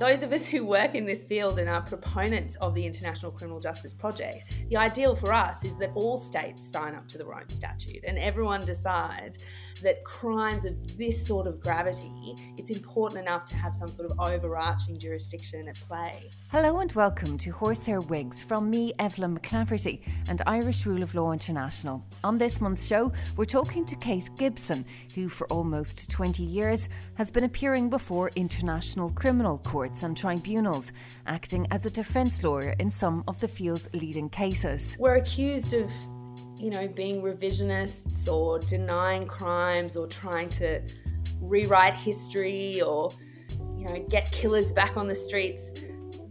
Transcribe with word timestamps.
Those 0.00 0.24
of 0.24 0.32
us 0.32 0.44
who 0.44 0.64
work 0.64 0.96
in 0.96 1.06
this 1.06 1.22
field 1.22 1.60
and 1.60 1.68
are 1.68 1.80
proponents 1.80 2.56
of 2.56 2.74
the 2.74 2.84
International 2.84 3.30
Criminal 3.30 3.60
Justice 3.60 3.92
Project, 3.92 4.66
the 4.68 4.76
ideal 4.76 5.14
for 5.14 5.32
us 5.32 5.64
is 5.64 5.76
that 5.76 5.92
all 5.94 6.18
states 6.18 6.68
sign 6.68 6.96
up 6.96 7.06
to 7.10 7.16
the 7.16 7.24
Rome 7.24 7.48
Statute 7.48 8.02
and 8.04 8.18
everyone 8.18 8.64
decides 8.66 9.38
that 9.82 10.02
crimes 10.02 10.64
of 10.64 10.96
this 10.96 11.24
sort 11.24 11.46
of 11.46 11.60
gravity, 11.60 12.34
it's 12.56 12.70
important 12.70 13.20
enough 13.20 13.44
to 13.46 13.56
have 13.56 13.74
some 13.74 13.88
sort 13.88 14.10
of 14.10 14.18
overarching 14.18 14.98
jurisdiction 14.98 15.68
at 15.68 15.76
play. 15.76 16.14
Hello 16.50 16.78
and 16.78 16.90
welcome 16.92 17.36
to 17.38 17.50
Horsehair 17.50 18.00
Wigs 18.00 18.42
from 18.42 18.70
me, 18.70 18.92
Evelyn 18.98 19.38
McClafferty, 19.38 20.00
and 20.28 20.42
Irish 20.46 20.86
Rule 20.86 21.02
of 21.02 21.14
Law 21.14 21.32
International. 21.32 22.04
On 22.22 22.38
this 22.38 22.60
month's 22.60 22.86
show, 22.86 23.12
we're 23.36 23.44
talking 23.44 23.84
to 23.84 23.96
Kate 23.96 24.30
Gibson, 24.36 24.84
who 25.14 25.28
for 25.28 25.46
almost 25.48 26.10
20 26.10 26.42
years 26.42 26.88
has 27.14 27.30
been 27.30 27.44
appearing 27.44 27.90
before 27.90 28.30
international 28.36 29.10
criminal 29.10 29.58
courts 29.84 30.02
and 30.02 30.16
tribunals, 30.16 30.92
acting 31.26 31.66
as 31.70 31.84
a 31.84 31.90
defence 31.90 32.42
lawyer 32.42 32.74
in 32.78 32.88
some 32.88 33.22
of 33.28 33.38
the 33.40 33.48
field's 33.48 33.86
leading 33.92 34.30
cases. 34.30 34.96
We're 34.98 35.16
accused 35.16 35.74
of 35.74 35.92
you 36.56 36.70
know, 36.70 36.88
being 36.88 37.20
revisionists 37.20 38.32
or 38.32 38.58
denying 38.60 39.26
crimes 39.26 39.96
or 39.96 40.06
trying 40.06 40.48
to 40.48 40.80
rewrite 41.40 41.94
history 41.94 42.80
or, 42.80 43.10
you 43.76 43.84
know, 43.84 44.02
get 44.08 44.32
killers 44.32 44.72
back 44.72 44.96
on 44.96 45.06
the 45.06 45.14
streets. 45.14 45.74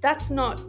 That's 0.02 0.32
not 0.32 0.60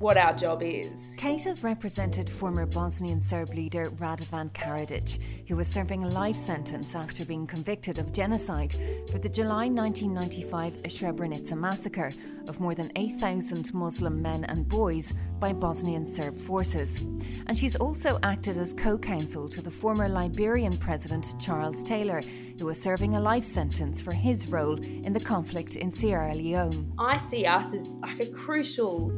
what 0.00 0.16
our 0.16 0.32
job 0.32 0.62
is. 0.62 1.14
Kate 1.18 1.44
has 1.44 1.62
represented 1.62 2.28
former 2.28 2.64
Bosnian 2.64 3.20
Serb 3.20 3.50
leader 3.50 3.90
Radovan 3.90 4.50
Karadzic, 4.52 5.18
who 5.46 5.56
was 5.56 5.68
serving 5.68 6.04
a 6.04 6.08
life 6.08 6.36
sentence 6.36 6.94
after 6.94 7.22
being 7.26 7.46
convicted 7.46 7.98
of 7.98 8.10
genocide 8.10 8.74
for 9.10 9.18
the 9.18 9.28
July 9.28 9.68
1995 9.68 10.72
Srebrenica 10.84 11.52
massacre 11.52 12.10
of 12.48 12.60
more 12.60 12.74
than 12.74 12.90
8,000 12.96 13.74
Muslim 13.74 14.22
men 14.22 14.44
and 14.44 14.66
boys 14.66 15.12
by 15.38 15.52
Bosnian 15.52 16.06
Serb 16.06 16.38
forces. 16.38 17.00
And 17.46 17.56
she's 17.56 17.76
also 17.76 18.18
acted 18.22 18.56
as 18.56 18.72
co 18.72 18.96
counsel 18.96 19.50
to 19.50 19.60
the 19.60 19.70
former 19.70 20.08
Liberian 20.08 20.76
President 20.78 21.34
Charles 21.38 21.82
Taylor, 21.82 22.22
who 22.58 22.66
was 22.66 22.80
serving 22.80 23.16
a 23.16 23.20
life 23.20 23.44
sentence 23.44 24.00
for 24.00 24.12
his 24.12 24.48
role 24.48 24.82
in 24.82 25.12
the 25.12 25.20
conflict 25.20 25.76
in 25.76 25.92
Sierra 25.92 26.34
Leone. 26.34 26.90
I 26.98 27.18
see 27.18 27.44
us 27.44 27.74
as 27.74 27.90
like 28.00 28.20
a 28.20 28.30
crucial 28.30 29.10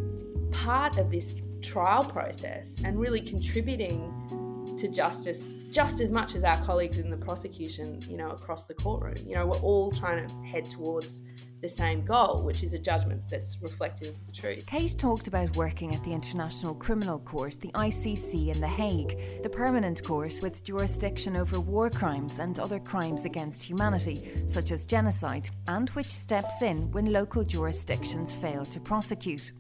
part 0.53 0.99
of 0.99 1.11
this 1.11 1.37
trial 1.63 2.05
process 2.05 2.83
and 2.85 2.99
really 2.99 3.21
contributing 3.21 4.13
to 4.77 4.89
justice 4.89 5.47
just 5.71 6.01
as 6.01 6.11
much 6.11 6.35
as 6.35 6.45
our 6.45 6.57
colleagues 6.65 6.99
in 6.99 7.11
the 7.11 7.17
prosecution, 7.17 8.01
you 8.09 8.17
know, 8.17 8.31
across 8.31 8.67
the 8.67 8.75
courtroom. 8.75 9.15
You 9.27 9.37
know, 9.37 9.47
we're 9.47 9.61
all 9.61 9.91
trying 9.91 10.27
to 10.27 10.35
head 10.45 10.69
towards 10.69 11.23
the 11.63 11.69
same 11.69 12.05
goal, 12.05 12.43
which 12.43 12.65
is 12.65 12.75
a 12.75 12.79
judgment 12.79 13.23
that's 13.31 13.63
reflective 13.63 14.09
of 14.09 14.27
the 14.27 14.33
truth. 14.33 14.67
Kate 14.67 14.95
talked 14.99 15.29
about 15.29 15.57
working 15.57 15.95
at 15.95 16.03
the 16.03 16.13
International 16.13 16.75
Criminal 16.75 17.21
Court, 17.21 17.57
the 17.61 17.71
ICC 17.71 18.53
in 18.53 18.61
The 18.61 18.67
Hague, 18.67 19.43
the 19.45 19.49
permanent 19.49 20.03
court 20.03 20.41
with 20.43 20.65
jurisdiction 20.65 21.37
over 21.37 21.61
war 21.61 21.89
crimes 21.89 22.41
and 22.41 22.59
other 22.59 22.81
crimes 22.81 23.25
against 23.25 23.63
humanity, 23.63 24.43
such 24.49 24.73
as 24.73 24.85
genocide, 24.85 25.49
and 25.69 25.89
which 25.91 26.13
steps 26.13 26.63
in 26.63 26.91
when 26.91 27.13
local 27.13 27.45
jurisdictions 27.45 28.35
fail 28.35 28.65
to 28.67 28.81
prosecute. 28.81 29.53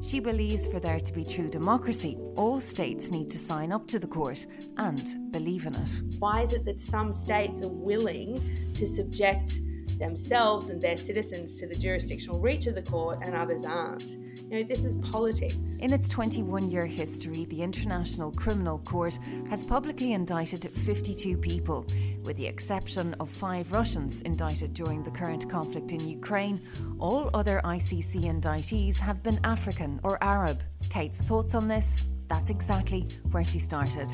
She 0.00 0.20
believes 0.20 0.68
for 0.68 0.80
there 0.80 1.00
to 1.00 1.12
be 1.12 1.24
true 1.24 1.48
democracy, 1.48 2.16
all 2.36 2.60
states 2.60 3.10
need 3.10 3.30
to 3.30 3.38
sign 3.38 3.72
up 3.72 3.86
to 3.88 3.98
the 3.98 4.06
court 4.06 4.46
and 4.76 5.32
believe 5.32 5.66
in 5.66 5.74
it. 5.74 6.02
Why 6.18 6.42
is 6.42 6.52
it 6.52 6.64
that 6.64 6.80
some 6.80 7.12
states 7.12 7.62
are 7.62 7.68
willing 7.68 8.40
to 8.74 8.86
subject 8.86 9.60
themselves 9.98 10.70
and 10.70 10.80
their 10.80 10.96
citizens 10.96 11.58
to 11.58 11.66
the 11.66 11.74
jurisdictional 11.74 12.40
reach 12.40 12.66
of 12.66 12.74
the 12.74 12.82
court 12.82 13.18
and 13.22 13.34
others 13.34 13.64
aren't. 13.64 14.16
You 14.50 14.60
know, 14.60 14.62
this 14.62 14.84
is 14.84 14.96
politics. 14.96 15.78
In 15.80 15.92
its 15.92 16.08
21 16.08 16.70
year 16.70 16.86
history, 16.86 17.44
the 17.46 17.62
International 17.62 18.32
Criminal 18.32 18.78
Court 18.78 19.18
has 19.50 19.64
publicly 19.64 20.12
indicted 20.12 20.64
52 20.64 21.36
people, 21.36 21.86
with 22.28 22.36
the 22.36 22.46
exception 22.46 23.14
of 23.20 23.30
five 23.30 23.72
Russians 23.72 24.20
indicted 24.22 24.74
during 24.74 25.02
the 25.02 25.10
current 25.10 25.48
conflict 25.48 25.92
in 25.92 26.06
Ukraine. 26.06 26.60
All 26.98 27.30
other 27.32 27.62
ICC 27.64 28.24
indictees 28.24 28.98
have 28.98 29.22
been 29.22 29.40
African 29.44 29.98
or 30.02 30.22
Arab. 30.22 30.60
Kate's 30.90 31.22
thoughts 31.22 31.54
on 31.54 31.68
this? 31.68 32.04
That's 32.28 32.50
exactly 32.50 33.08
where 33.30 33.44
she 33.44 33.58
started. 33.58 34.10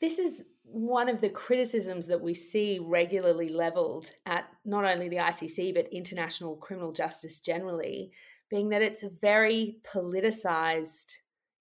This 0.00 0.18
is 0.18 0.46
one 0.64 1.10
of 1.10 1.20
the 1.20 1.28
criticisms 1.28 2.06
that 2.06 2.22
we 2.22 2.32
see 2.32 2.78
regularly 2.78 3.50
leveled 3.50 4.10
at 4.24 4.46
not 4.64 4.86
only 4.86 5.10
the 5.10 5.16
ICC 5.16 5.74
but 5.74 5.92
international 5.92 6.56
criminal 6.56 6.92
justice 6.92 7.40
generally 7.40 8.12
being 8.48 8.70
that 8.70 8.80
it's 8.80 9.02
a 9.02 9.10
very 9.20 9.76
politicized 9.84 11.12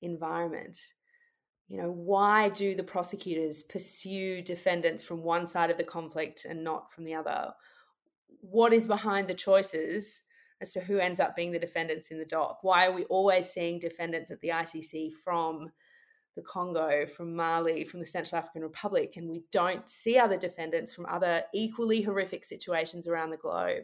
environment. 0.01 0.78
You 1.69 1.78
know, 1.78 1.91
why 1.91 2.50
do 2.50 2.74
the 2.74 2.84
prosecutors 2.84 3.62
pursue 3.62 4.41
defendants 4.41 5.03
from 5.03 5.22
one 5.22 5.46
side 5.46 5.69
of 5.69 5.78
the 5.78 5.84
conflict 5.84 6.46
and 6.46 6.63
not 6.63 6.91
from 6.91 7.03
the 7.06 7.13
other? 7.13 7.53
What 8.41 8.74
is 8.74 8.88
behind 8.88 9.28
the 9.28 9.35
choices 9.35 10.24
as 10.62 10.74
to 10.74 10.81
who 10.81 10.97
ends 10.97 11.19
up 11.19 11.35
being 11.35 11.52
the 11.52 11.59
defendants 11.59 12.09
in 12.09 12.18
the 12.18 12.25
dock? 12.25 12.63
Why 12.63 12.88
are 12.88 12.91
we 12.91 13.06
always 13.06 13.50
seeing 13.50 13.80
defendants 13.80 14.31
at 14.31 14.41
the 14.41 14.50
ICC 14.50 15.13
from 15.13 15.72
the 16.35 16.41
Congo, 16.41 17.06
from 17.06 17.35
Mali, 17.35 17.84
from 17.84 18.00
the 18.00 18.06
Central 18.06 18.40
African 18.40 18.63
Republic, 18.63 19.13
and 19.16 19.30
we 19.30 19.44
don't 19.51 19.88
see 19.88 20.18
other 20.18 20.38
defendants 20.38 20.94
from 20.94 21.06
other 21.06 21.44
equally 21.53 22.01
horrific 22.01 22.44
situations 22.46 23.07
around 23.07 23.30
the 23.30 23.38
globe. 23.38 23.84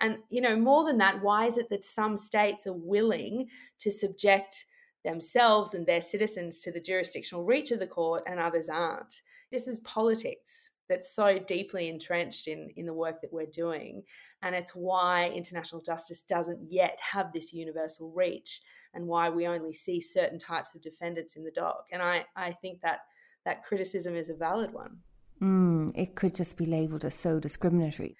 And, 0.00 0.20
you 0.30 0.40
know, 0.40 0.56
more 0.56 0.84
than 0.84 0.98
that, 0.98 1.22
why 1.22 1.46
is 1.46 1.58
it 1.58 1.68
that 1.70 1.84
some 1.84 2.16
states 2.16 2.66
are 2.66 2.72
willing 2.72 3.48
to 3.78 3.90
subject 3.90 4.66
themselves 5.06 5.72
and 5.72 5.86
their 5.86 6.02
citizens 6.02 6.60
to 6.60 6.70
the 6.70 6.80
jurisdictional 6.80 7.44
reach 7.44 7.70
of 7.70 7.78
the 7.78 7.86
court 7.86 8.24
and 8.26 8.38
others 8.38 8.68
aren't? 8.68 9.22
This 9.50 9.68
is 9.68 9.78
politics 9.80 10.72
that's 10.88 11.14
so 11.14 11.38
deeply 11.38 11.88
entrenched 11.88 12.48
in, 12.48 12.70
in 12.76 12.86
the 12.86 12.92
work 12.92 13.20
that 13.20 13.32
we're 13.32 13.46
doing. 13.46 14.02
And 14.42 14.54
it's 14.54 14.72
why 14.72 15.30
international 15.30 15.82
justice 15.82 16.22
doesn't 16.22 16.60
yet 16.68 16.98
have 17.00 17.32
this 17.32 17.52
universal 17.52 18.12
reach 18.12 18.60
and 18.94 19.06
why 19.06 19.28
we 19.30 19.46
only 19.46 19.72
see 19.72 20.00
certain 20.00 20.38
types 20.38 20.74
of 20.74 20.82
defendants 20.82 21.36
in 21.36 21.44
the 21.44 21.50
dock. 21.50 21.86
And 21.92 22.02
I, 22.02 22.24
I 22.36 22.52
think 22.52 22.80
that 22.82 23.00
that 23.44 23.64
criticism 23.64 24.14
is 24.14 24.30
a 24.30 24.34
valid 24.34 24.72
one. 24.72 24.98
Mm, 25.40 25.92
it 25.94 26.14
could 26.14 26.34
just 26.34 26.56
be 26.56 26.66
labelled 26.66 27.04
as 27.04 27.14
so 27.14 27.38
discriminatory. 27.38 28.16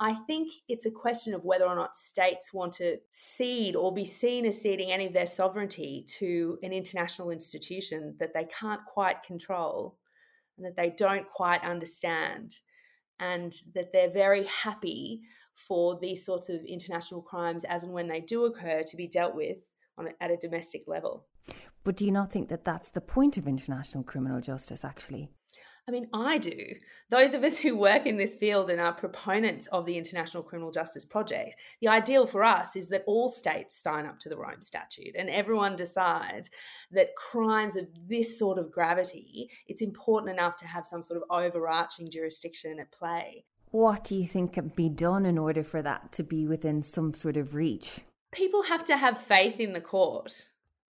I 0.00 0.14
think 0.14 0.52
it's 0.68 0.86
a 0.86 0.90
question 0.90 1.34
of 1.34 1.44
whether 1.44 1.66
or 1.66 1.74
not 1.74 1.96
states 1.96 2.54
want 2.54 2.74
to 2.74 2.98
cede 3.10 3.74
or 3.74 3.92
be 3.92 4.04
seen 4.04 4.46
as 4.46 4.60
ceding 4.60 4.92
any 4.92 5.06
of 5.06 5.12
their 5.12 5.26
sovereignty 5.26 6.04
to 6.18 6.56
an 6.62 6.72
international 6.72 7.30
institution 7.30 8.16
that 8.20 8.32
they 8.32 8.44
can't 8.44 8.84
quite 8.86 9.24
control 9.24 9.98
and 10.56 10.64
that 10.64 10.76
they 10.76 10.90
don't 10.90 11.28
quite 11.28 11.64
understand, 11.64 12.54
and 13.20 13.52
that 13.74 13.92
they're 13.92 14.10
very 14.10 14.44
happy 14.44 15.22
for 15.54 15.98
these 16.00 16.24
sorts 16.24 16.48
of 16.48 16.64
international 16.64 17.22
crimes 17.22 17.64
as 17.64 17.82
and 17.82 17.92
when 17.92 18.06
they 18.06 18.20
do 18.20 18.44
occur 18.44 18.82
to 18.84 18.96
be 18.96 19.08
dealt 19.08 19.34
with 19.34 19.58
on 19.96 20.08
at 20.20 20.30
a 20.30 20.36
domestic 20.36 20.82
level. 20.86 21.26
But 21.82 21.96
do 21.96 22.04
you 22.04 22.12
not 22.12 22.30
think 22.30 22.48
that 22.50 22.64
that's 22.64 22.90
the 22.90 23.00
point 23.00 23.36
of 23.36 23.48
international 23.48 24.04
criminal 24.04 24.40
justice, 24.40 24.84
actually? 24.84 25.30
I 25.88 25.90
mean, 25.90 26.08
I 26.12 26.36
do. 26.36 26.74
Those 27.08 27.32
of 27.32 27.42
us 27.42 27.58
who 27.58 27.74
work 27.74 28.04
in 28.04 28.18
this 28.18 28.36
field 28.36 28.68
and 28.68 28.78
are 28.78 28.92
proponents 28.92 29.66
of 29.68 29.86
the 29.86 29.96
International 29.96 30.42
Criminal 30.42 30.70
Justice 30.70 31.06
Project, 31.06 31.56
the 31.80 31.88
ideal 31.88 32.26
for 32.26 32.44
us 32.44 32.76
is 32.76 32.88
that 32.88 33.04
all 33.06 33.30
states 33.30 33.80
sign 33.80 34.04
up 34.04 34.20
to 34.20 34.28
the 34.28 34.36
Rome 34.36 34.60
Statute 34.60 35.16
and 35.18 35.30
everyone 35.30 35.76
decides 35.76 36.50
that 36.90 37.16
crimes 37.16 37.74
of 37.74 37.86
this 38.06 38.38
sort 38.38 38.58
of 38.58 38.70
gravity, 38.70 39.50
it's 39.66 39.80
important 39.80 40.30
enough 40.30 40.58
to 40.58 40.66
have 40.66 40.84
some 40.84 41.00
sort 41.00 41.16
of 41.16 41.24
overarching 41.30 42.10
jurisdiction 42.10 42.78
at 42.78 42.92
play. 42.92 43.46
What 43.70 44.04
do 44.04 44.14
you 44.14 44.26
think 44.26 44.52
can 44.52 44.68
be 44.68 44.90
done 44.90 45.24
in 45.24 45.38
order 45.38 45.64
for 45.64 45.80
that 45.80 46.12
to 46.12 46.22
be 46.22 46.46
within 46.46 46.82
some 46.82 47.14
sort 47.14 47.38
of 47.38 47.54
reach? 47.54 48.02
people 48.30 48.62
have 48.64 48.84
to 48.84 48.96
have 48.96 49.18
faith 49.18 49.60
in 49.60 49.72
the 49.72 49.80
court. 49.80 50.48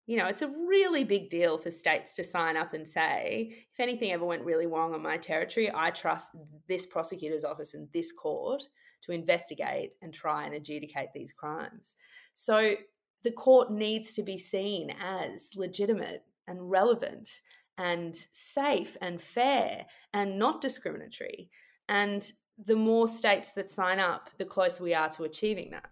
You 0.08 0.16
know, 0.16 0.26
it's 0.26 0.40
a 0.40 0.48
really 0.48 1.04
big 1.04 1.28
deal 1.28 1.58
for 1.58 1.70
states 1.70 2.16
to 2.16 2.24
sign 2.24 2.56
up 2.56 2.72
and 2.72 2.88
say, 2.88 3.66
if 3.70 3.78
anything 3.78 4.10
ever 4.10 4.24
went 4.24 4.42
really 4.42 4.66
wrong 4.66 4.94
on 4.94 5.02
my 5.02 5.18
territory, 5.18 5.70
I 5.72 5.90
trust 5.90 6.34
this 6.66 6.86
prosecutor's 6.86 7.44
office 7.44 7.74
and 7.74 7.88
this 7.92 8.10
court 8.10 8.62
to 9.02 9.12
investigate 9.12 9.92
and 10.00 10.14
try 10.14 10.46
and 10.46 10.54
adjudicate 10.54 11.10
these 11.12 11.34
crimes. 11.34 11.96
So 12.32 12.76
the 13.22 13.32
court 13.32 13.70
needs 13.70 14.14
to 14.14 14.22
be 14.22 14.38
seen 14.38 14.94
as 14.98 15.50
legitimate 15.54 16.24
and 16.46 16.70
relevant 16.70 17.28
and 17.76 18.16
safe 18.32 18.96
and 19.02 19.20
fair 19.20 19.84
and 20.14 20.38
not 20.38 20.62
discriminatory. 20.62 21.50
And 21.86 22.26
the 22.64 22.76
more 22.76 23.08
states 23.08 23.52
that 23.52 23.70
sign 23.70 24.00
up, 24.00 24.30
the 24.38 24.46
closer 24.46 24.82
we 24.82 24.94
are 24.94 25.10
to 25.10 25.24
achieving 25.24 25.70
that. 25.72 25.90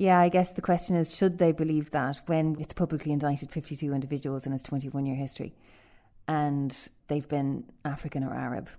Yeah, 0.00 0.18
I 0.18 0.30
guess 0.30 0.52
the 0.52 0.62
question 0.62 0.96
is 0.96 1.14
should 1.14 1.36
they 1.36 1.52
believe 1.52 1.90
that 1.90 2.22
when 2.24 2.56
it's 2.58 2.72
publicly 2.72 3.12
indicted 3.12 3.50
52 3.50 3.92
individuals 3.92 4.46
in 4.46 4.54
its 4.54 4.62
21 4.62 5.04
year 5.04 5.14
history 5.14 5.54
and 6.26 6.74
they've 7.08 7.28
been 7.28 7.64
African 7.84 8.24
or 8.24 8.32
Arab? 8.32 8.70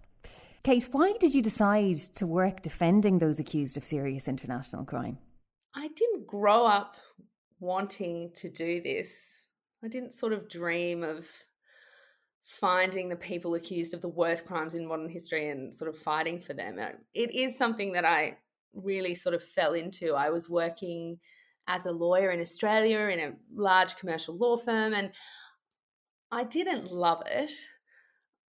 Kate, 0.63 0.89
why 0.91 1.13
did 1.19 1.35
you 1.35 1.43
decide 1.43 1.97
to 2.15 2.25
work 2.25 2.63
defending 2.63 3.19
those 3.19 3.39
accused 3.39 3.77
of 3.77 3.85
serious 3.85 4.27
international 4.27 4.83
crime? 4.83 5.19
I 5.75 5.89
didn't 5.89 6.25
grow 6.25 6.65
up 6.65 6.95
wanting 7.59 8.31
to 8.37 8.49
do 8.49 8.81
this. 8.81 9.41
I 9.83 9.89
didn't 9.89 10.13
sort 10.13 10.33
of 10.33 10.49
dream 10.49 11.03
of 11.03 11.29
finding 12.45 13.09
the 13.09 13.15
people 13.15 13.53
accused 13.53 13.93
of 13.93 14.01
the 14.01 14.09
worst 14.09 14.47
crimes 14.47 14.73
in 14.73 14.87
modern 14.87 15.07
history 15.07 15.49
and 15.49 15.71
sort 15.71 15.87
of 15.87 15.95
fighting 15.95 16.39
for 16.39 16.55
them. 16.55 16.79
Uh, 16.79 16.93
it 17.13 17.35
is 17.35 17.59
something 17.59 17.91
that 17.91 18.05
I 18.05 18.37
really 18.73 19.15
sort 19.15 19.35
of 19.35 19.43
fell 19.43 19.73
into. 19.73 20.13
I 20.13 20.29
was 20.29 20.49
working 20.49 21.19
as 21.67 21.85
a 21.85 21.91
lawyer 21.91 22.31
in 22.31 22.41
Australia 22.41 22.99
in 22.99 23.19
a 23.19 23.33
large 23.53 23.95
commercial 23.95 24.37
law 24.37 24.57
firm 24.57 24.93
and 24.93 25.11
I 26.31 26.43
didn't 26.43 26.91
love 26.91 27.23
it. 27.25 27.51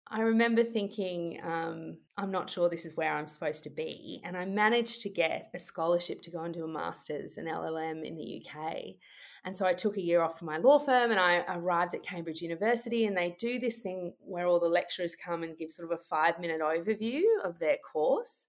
I 0.08 0.20
remember 0.20 0.62
thinking, 0.62 1.40
um, 1.42 1.96
I'm 2.18 2.30
not 2.30 2.50
sure 2.50 2.68
this 2.68 2.84
is 2.84 2.96
where 2.96 3.14
I'm 3.14 3.26
supposed 3.26 3.64
to 3.64 3.70
be. 3.70 4.20
And 4.24 4.36
I 4.36 4.44
managed 4.44 5.00
to 5.02 5.08
get 5.08 5.46
a 5.54 5.58
scholarship 5.58 6.20
to 6.22 6.30
go 6.30 6.40
and 6.42 6.52
do 6.52 6.64
a 6.64 6.68
master's, 6.68 7.38
an 7.38 7.46
LLM 7.46 8.04
in 8.04 8.16
the 8.16 8.44
UK. 8.44 8.96
And 9.44 9.56
so 9.56 9.64
I 9.64 9.72
took 9.72 9.96
a 9.96 10.02
year 10.02 10.20
off 10.20 10.38
from 10.38 10.46
my 10.46 10.58
law 10.58 10.78
firm 10.78 11.10
and 11.10 11.18
I 11.18 11.44
arrived 11.48 11.94
at 11.94 12.02
Cambridge 12.02 12.42
University. 12.42 13.06
And 13.06 13.16
they 13.16 13.36
do 13.38 13.58
this 13.58 13.78
thing 13.78 14.12
where 14.20 14.46
all 14.46 14.60
the 14.60 14.66
lecturers 14.66 15.16
come 15.16 15.42
and 15.42 15.56
give 15.56 15.70
sort 15.70 15.90
of 15.90 15.98
a 15.98 16.02
five 16.02 16.38
minute 16.38 16.60
overview 16.60 17.22
of 17.42 17.58
their 17.58 17.78
course. 17.78 18.48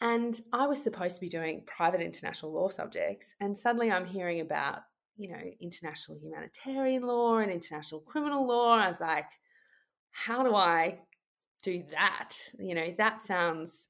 And 0.00 0.38
I 0.52 0.66
was 0.66 0.82
supposed 0.82 1.16
to 1.16 1.20
be 1.20 1.28
doing 1.28 1.64
private 1.66 2.00
international 2.00 2.52
law 2.52 2.68
subjects. 2.68 3.34
And 3.40 3.56
suddenly 3.56 3.90
I'm 3.90 4.06
hearing 4.06 4.40
about, 4.40 4.80
you 5.16 5.28
know, 5.28 5.40
international 5.60 6.18
humanitarian 6.18 7.02
law 7.02 7.38
and 7.38 7.50
international 7.50 8.00
criminal 8.02 8.46
law. 8.46 8.76
I 8.76 8.86
was 8.86 9.00
like, 9.00 9.30
how 10.10 10.44
do 10.44 10.54
I 10.54 10.98
do 11.64 11.82
that? 11.90 12.34
You 12.58 12.74
know, 12.74 12.94
that 12.98 13.20
sounds 13.20 13.88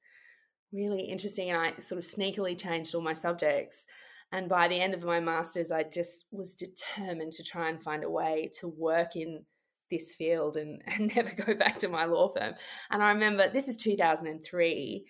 really 0.72 1.02
interesting. 1.02 1.50
And 1.50 1.60
I 1.60 1.76
sort 1.76 1.98
of 1.98 2.04
sneakily 2.04 2.58
changed 2.58 2.94
all 2.94 3.02
my 3.02 3.12
subjects. 3.12 3.84
And 4.32 4.48
by 4.48 4.68
the 4.68 4.80
end 4.80 4.94
of 4.94 5.04
my 5.04 5.20
master's, 5.20 5.72
I 5.72 5.84
just 5.84 6.26
was 6.30 6.54
determined 6.54 7.32
to 7.32 7.42
try 7.42 7.68
and 7.68 7.80
find 7.80 8.04
a 8.04 8.10
way 8.10 8.50
to 8.60 8.68
work 8.68 9.16
in 9.16 9.44
this 9.90 10.14
field 10.14 10.56
and, 10.56 10.82
and 10.86 11.14
never 11.14 11.32
go 11.34 11.54
back 11.54 11.78
to 11.78 11.88
my 11.88 12.04
law 12.04 12.28
firm. 12.28 12.54
And 12.90 13.02
I 13.02 13.12
remember 13.12 13.48
this 13.48 13.68
is 13.68 13.76
2003. 13.76 15.06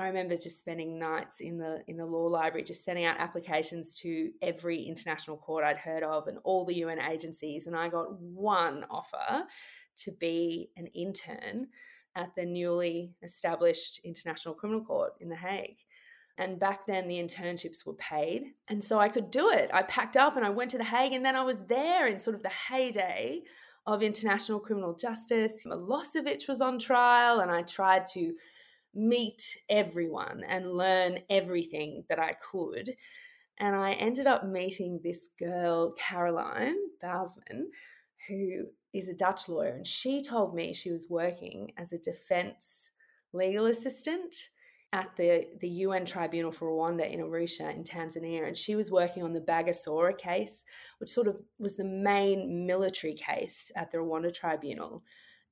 I 0.00 0.06
remember 0.06 0.36
just 0.36 0.58
spending 0.58 0.98
nights 0.98 1.40
in 1.40 1.58
the 1.58 1.82
in 1.86 1.96
the 1.96 2.06
law 2.06 2.26
library, 2.26 2.64
just 2.64 2.84
sending 2.84 3.04
out 3.04 3.18
applications 3.18 3.94
to 3.96 4.30
every 4.42 4.82
international 4.82 5.36
court 5.36 5.64
I'd 5.64 5.78
heard 5.78 6.02
of 6.02 6.28
and 6.28 6.38
all 6.44 6.64
the 6.64 6.76
UN 6.76 7.00
agencies. 7.00 7.66
And 7.66 7.76
I 7.76 7.88
got 7.88 8.20
one 8.20 8.84
offer 8.90 9.44
to 9.98 10.12
be 10.12 10.70
an 10.76 10.86
intern 10.88 11.68
at 12.14 12.34
the 12.34 12.44
newly 12.44 13.14
established 13.22 14.00
International 14.04 14.54
Criminal 14.54 14.84
Court 14.84 15.12
in 15.20 15.28
The 15.28 15.36
Hague. 15.36 15.78
And 16.36 16.58
back 16.60 16.86
then, 16.86 17.08
the 17.08 17.18
internships 17.18 17.84
were 17.84 17.94
paid. 17.94 18.52
And 18.68 18.82
so 18.82 19.00
I 19.00 19.08
could 19.08 19.30
do 19.30 19.50
it. 19.50 19.70
I 19.72 19.82
packed 19.82 20.16
up 20.16 20.36
and 20.36 20.46
I 20.46 20.50
went 20.50 20.70
to 20.70 20.78
The 20.78 20.84
Hague, 20.84 21.12
and 21.12 21.24
then 21.24 21.34
I 21.34 21.42
was 21.42 21.66
there 21.66 22.06
in 22.06 22.20
sort 22.20 22.36
of 22.36 22.42
the 22.42 22.52
heyday 22.68 23.42
of 23.86 24.02
international 24.02 24.60
criminal 24.60 24.94
justice. 24.94 25.64
Milosevic 25.66 26.48
was 26.48 26.60
on 26.60 26.78
trial, 26.78 27.40
and 27.40 27.50
I 27.50 27.62
tried 27.62 28.06
to 28.08 28.34
meet 28.98 29.56
everyone 29.68 30.42
and 30.46 30.72
learn 30.72 31.20
everything 31.30 32.04
that 32.08 32.18
I 32.18 32.32
could. 32.32 32.94
And 33.58 33.74
I 33.76 33.92
ended 33.92 34.26
up 34.26 34.46
meeting 34.46 35.00
this 35.02 35.28
girl, 35.38 35.92
Caroline 35.92 36.76
Bousman, 37.02 37.66
who 38.28 38.66
is 38.92 39.08
a 39.08 39.14
Dutch 39.14 39.48
lawyer, 39.48 39.74
and 39.74 39.86
she 39.86 40.22
told 40.22 40.54
me 40.54 40.72
she 40.72 40.90
was 40.90 41.08
working 41.08 41.72
as 41.76 41.92
a 41.92 41.98
defense 41.98 42.90
legal 43.32 43.66
assistant 43.66 44.34
at 44.92 45.14
the, 45.16 45.46
the 45.60 45.68
UN 45.68 46.06
Tribunal 46.06 46.50
for 46.50 46.68
Rwanda 46.68 47.10
in 47.10 47.20
Arusha 47.20 47.74
in 47.74 47.84
Tanzania. 47.84 48.46
And 48.46 48.56
she 48.56 48.74
was 48.74 48.90
working 48.90 49.22
on 49.22 49.34
the 49.34 49.40
Bagosora 49.40 50.16
case, 50.16 50.64
which 50.98 51.10
sort 51.10 51.28
of 51.28 51.40
was 51.58 51.76
the 51.76 51.84
main 51.84 52.66
military 52.66 53.14
case 53.14 53.70
at 53.76 53.90
the 53.90 53.98
Rwanda 53.98 54.32
Tribunal 54.32 55.02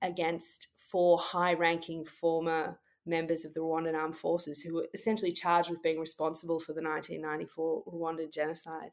against 0.00 0.68
four 0.78 1.18
high 1.18 1.52
ranking 1.52 2.04
former 2.04 2.78
members 3.06 3.44
of 3.44 3.54
the 3.54 3.60
Rwandan 3.60 3.94
armed 3.94 4.16
forces 4.16 4.60
who 4.60 4.74
were 4.74 4.88
essentially 4.94 5.32
charged 5.32 5.70
with 5.70 5.82
being 5.82 5.98
responsible 5.98 6.58
for 6.58 6.72
the 6.72 6.82
1994 6.82 7.84
Rwandan 7.84 8.32
genocide. 8.32 8.90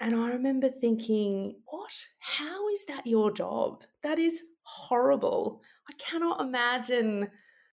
And 0.00 0.14
I 0.14 0.30
remember 0.30 0.68
thinking, 0.68 1.56
what? 1.66 1.92
How 2.18 2.68
is 2.68 2.84
that 2.86 3.06
your 3.06 3.32
job? 3.32 3.82
That 4.02 4.18
is 4.18 4.42
horrible. 4.62 5.62
I 5.88 5.92
cannot 5.94 6.40
imagine 6.40 7.28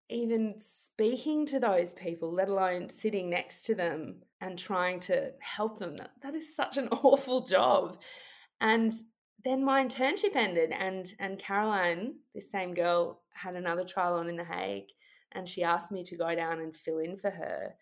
even 0.08 0.52
speaking 0.60 1.46
to 1.46 1.58
those 1.58 1.94
people, 1.94 2.32
let 2.32 2.48
alone 2.48 2.88
sitting 2.88 3.30
next 3.30 3.62
to 3.64 3.74
them 3.74 4.22
and 4.40 4.58
trying 4.58 5.00
to 5.00 5.32
help 5.40 5.78
them. 5.78 5.96
That 6.22 6.34
is 6.34 6.54
such 6.54 6.76
an 6.76 6.88
awful 6.92 7.44
job. 7.44 8.00
And 8.60 8.92
then 9.44 9.64
my 9.64 9.84
internship 9.84 10.36
ended 10.36 10.70
and 10.70 11.12
and 11.18 11.38
Caroline, 11.38 12.14
this 12.34 12.50
same 12.50 12.74
girl, 12.74 13.22
had 13.34 13.56
another 13.56 13.84
trial 13.84 14.14
on 14.14 14.28
in 14.28 14.36
The 14.36 14.44
Hague 14.44 14.88
and 15.34 15.48
she 15.48 15.62
asked 15.62 15.92
me 15.92 16.02
to 16.04 16.16
go 16.16 16.34
down 16.34 16.60
and 16.60 16.76
fill 16.76 16.98
in 16.98 17.16
for 17.16 17.30
her 17.30 17.74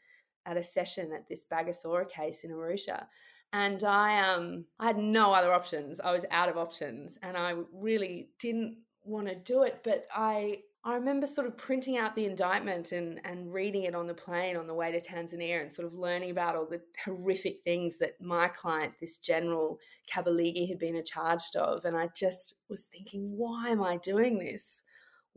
at 0.47 0.57
a 0.57 0.63
session 0.63 1.13
at 1.13 1.29
this 1.29 1.45
Bagosora 1.51 2.09
case 2.09 2.45
in 2.45 2.51
Arusha 2.51 3.07
and 3.53 3.83
I 3.85 4.21
um 4.21 4.65
I 4.79 4.87
had 4.87 4.99
no 4.99 5.33
other 5.33 5.53
options. 5.53 6.01
I 6.01 6.13
was 6.13 6.27
out 6.31 6.49
of 6.49 6.57
options, 6.57 7.19
and 7.23 7.37
I 7.37 7.55
really 7.73 8.31
didn't 8.39 8.79
want 9.03 9.29
to 9.29 9.35
do 9.35 9.63
it. 9.63 9.81
But 9.83 10.07
I 10.15 10.61
I 10.85 10.95
remember 10.95 11.27
sort 11.27 11.47
of 11.47 11.59
printing 11.59 11.99
out 11.99 12.15
the 12.15 12.27
indictment 12.27 12.93
and 12.93 13.21
and 13.25 13.53
reading 13.53 13.85
it 13.85 13.95
on 13.95 14.07
the 14.07 14.15
plane 14.15 14.57
on 14.57 14.67
the 14.67 14.75
way 14.75 14.93
to 14.93 15.01
Tanzania, 15.01 15.61
and 15.61 15.73
sort 15.73 15.87
of 15.87 15.95
learning 15.95 16.31
about 16.31 16.55
all 16.57 16.67
the 16.67 16.81
horrific 17.05 17.63
things 17.65 17.99
that 17.99 18.21
my 18.21 18.49
client, 18.49 18.95
this 19.01 19.19
General 19.19 19.79
Kabiligi, 20.13 20.69
had 20.69 20.79
been 20.79 21.03
charged 21.05 21.57
of. 21.57 21.85
And 21.85 21.97
I 21.97 22.09
just 22.17 22.55
was 22.69 22.85
thinking, 22.85 23.37
why 23.37 23.69
am 23.69 23.83
I 23.83 23.97
doing 23.97 24.39
this? 24.39 24.83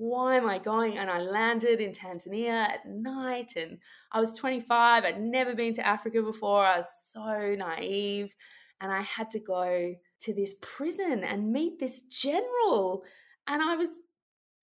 Why 0.03 0.35
am 0.35 0.49
I 0.49 0.59
going? 0.59 0.97
And 0.97 1.09
I 1.09 1.19
landed 1.19 1.79
in 1.79 1.93
Tanzania 1.93 2.67
at 2.67 2.85
night 2.85 3.55
and 3.55 3.77
I 4.11 4.19
was 4.19 4.35
25. 4.37 5.05
I'd 5.05 5.21
never 5.21 5.55
been 5.55 5.73
to 5.75 5.87
Africa 5.87 6.21
before. 6.21 6.65
I 6.65 6.77
was 6.77 6.89
so 7.05 7.55
naive. 7.57 8.35
And 8.81 8.91
I 8.91 9.01
had 9.01 9.29
to 9.29 9.39
go 9.39 9.95
to 10.23 10.33
this 10.33 10.55
prison 10.61 11.23
and 11.23 11.53
meet 11.53 11.79
this 11.79 12.01
general. 12.01 13.03
And 13.47 13.61
I 13.61 13.77
was 13.77 13.87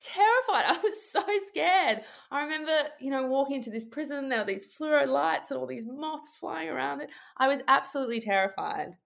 terrified. 0.00 0.64
I 0.76 0.78
was 0.82 1.10
so 1.10 1.24
scared. 1.46 2.02
I 2.30 2.42
remember, 2.42 2.76
you 3.00 3.10
know, 3.10 3.26
walking 3.26 3.56
into 3.56 3.70
this 3.70 3.86
prison, 3.86 4.28
there 4.28 4.40
were 4.40 4.44
these 4.44 4.68
fluoro 4.78 5.06
lights 5.06 5.50
and 5.50 5.58
all 5.58 5.66
these 5.66 5.86
moths 5.86 6.36
flying 6.36 6.68
around 6.68 7.00
it. 7.00 7.10
I 7.38 7.48
was 7.48 7.62
absolutely 7.66 8.20
terrified. 8.20 8.98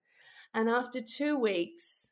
And 0.53 0.69
after 0.69 1.01
two 1.01 1.39
weeks, 1.39 2.11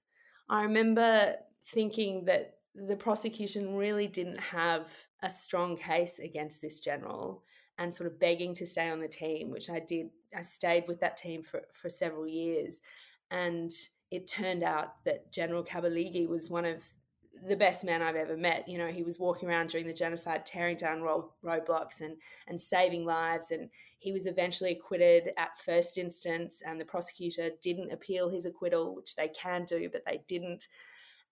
I 0.49 0.62
remember 0.62 1.35
thinking 1.66 2.26
that 2.26 2.54
the 2.75 2.97
prosecution 2.97 3.76
really 3.76 4.07
didn't 4.07 4.41
have 4.41 4.91
a 5.23 5.31
strong 5.31 5.76
case 5.76 6.19
against 6.19 6.62
this 6.62 6.81
general 6.81 7.45
and 7.79 7.93
sort 7.93 8.11
of 8.11 8.19
begging 8.19 8.55
to 8.55 8.67
stay 8.67 8.88
on 8.88 9.00
the 9.00 9.09
team, 9.09 9.50
which 9.50 9.71
I 9.71 9.81
did. 9.81 10.11
I 10.37 10.43
stayed 10.43 10.85
with 10.88 11.00
that 11.00 11.17
team 11.17 11.43
for, 11.43 11.62
for 11.73 11.88
several 11.88 12.26
years. 12.26 12.81
And 13.31 13.71
it 14.11 14.26
turned 14.26 14.62
out 14.62 15.05
that 15.05 15.33
General 15.33 15.64
Kabiligi 15.64 16.29
was 16.29 16.50
one 16.50 16.64
of 16.64 16.83
the 17.49 17.57
best 17.57 17.85
men 17.85 18.02
I've 18.02 18.17
ever 18.17 18.37
met. 18.37 18.69
You 18.69 18.79
know, 18.79 18.88
he 18.88 19.02
was 19.02 19.19
walking 19.19 19.49
around 19.49 19.71
during 19.71 19.87
the 19.87 19.93
genocide, 19.93 20.47
tearing 20.47 20.76
down 20.76 21.02
road, 21.02 21.31
roadblocks 21.45 22.00
and 22.00 22.17
and 22.47 22.61
saving 22.61 23.05
lives. 23.05 23.50
And 23.50 23.71
he 23.99 24.12
was 24.12 24.26
eventually 24.26 24.73
acquitted 24.73 25.33
at 25.37 25.59
first 25.59 25.99
instance, 25.99 26.62
and 26.64 26.81
the 26.81 26.85
prosecutor 26.85 27.50
didn't 27.62 27.93
appeal 27.93 28.29
his 28.29 28.47
acquittal, 28.47 28.95
which 28.95 29.17
they 29.17 29.29
can 29.29 29.64
do, 29.64 29.88
but 29.91 30.02
they 30.07 30.23
didn't. 30.29 30.69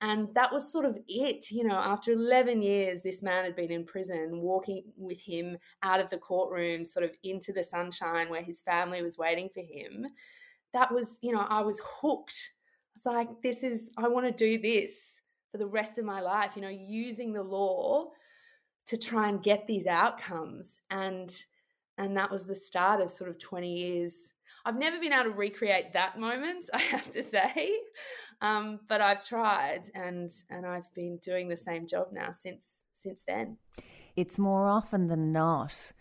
And 0.02 0.28
that 0.34 0.52
was 0.52 0.70
sort 0.70 0.86
of 0.86 0.98
it. 1.08 1.50
You 1.50 1.64
know, 1.64 1.76
after 1.76 2.12
11 2.12 2.62
years, 2.62 3.02
this 3.02 3.22
man 3.22 3.44
had 3.44 3.54
been 3.54 3.70
in 3.70 3.84
prison, 3.84 4.40
walking 4.40 4.84
with 4.96 5.20
him 5.20 5.58
out 5.82 6.00
of 6.00 6.08
the 6.08 6.18
courtroom, 6.18 6.84
sort 6.84 7.04
of 7.04 7.14
into 7.22 7.52
the 7.52 7.62
sunshine 7.62 8.30
where 8.30 8.42
his 8.42 8.62
family 8.62 9.02
was 9.02 9.18
waiting 9.18 9.50
for 9.52 9.60
him. 9.60 10.06
That 10.72 10.92
was, 10.92 11.18
you 11.22 11.32
know, 11.32 11.44
I 11.48 11.60
was 11.60 11.80
hooked. 11.84 12.50
I 12.88 13.10
was 13.10 13.14
like, 13.14 13.42
this 13.42 13.62
is, 13.62 13.90
I 13.98 14.08
want 14.08 14.26
to 14.26 14.32
do 14.32 14.60
this 14.60 15.20
for 15.52 15.58
the 15.58 15.66
rest 15.66 15.98
of 15.98 16.04
my 16.04 16.20
life, 16.20 16.52
you 16.56 16.62
know, 16.62 16.68
using 16.68 17.32
the 17.32 17.42
law 17.42 18.10
to 18.86 18.96
try 18.96 19.28
and 19.28 19.42
get 19.42 19.66
these 19.66 19.86
outcomes. 19.86 20.78
And, 20.90 21.30
and 21.98 22.16
that 22.16 22.30
was 22.30 22.46
the 22.46 22.54
start 22.54 23.00
of 23.00 23.10
sort 23.10 23.28
of 23.28 23.38
20 23.38 23.70
years 23.70 24.32
I've 24.64 24.78
never 24.78 24.98
been 24.98 25.12
able 25.12 25.24
to 25.24 25.30
recreate 25.30 25.92
that 25.94 26.18
moment, 26.18 26.66
I 26.74 26.80
have 26.80 27.10
to 27.10 27.22
say, 27.22 27.78
um, 28.40 28.80
but 28.88 29.00
I've 29.00 29.26
tried, 29.26 29.90
and 29.94 30.30
and 30.48 30.66
I've 30.66 30.92
been 30.94 31.18
doing 31.18 31.48
the 31.48 31.56
same 31.56 31.86
job 31.86 32.08
now 32.12 32.30
since 32.32 32.84
since 32.92 33.22
then. 33.26 33.58
It's 34.16 34.38
more 34.38 34.68
often 34.68 35.08
than 35.08 35.32
not 35.32 35.92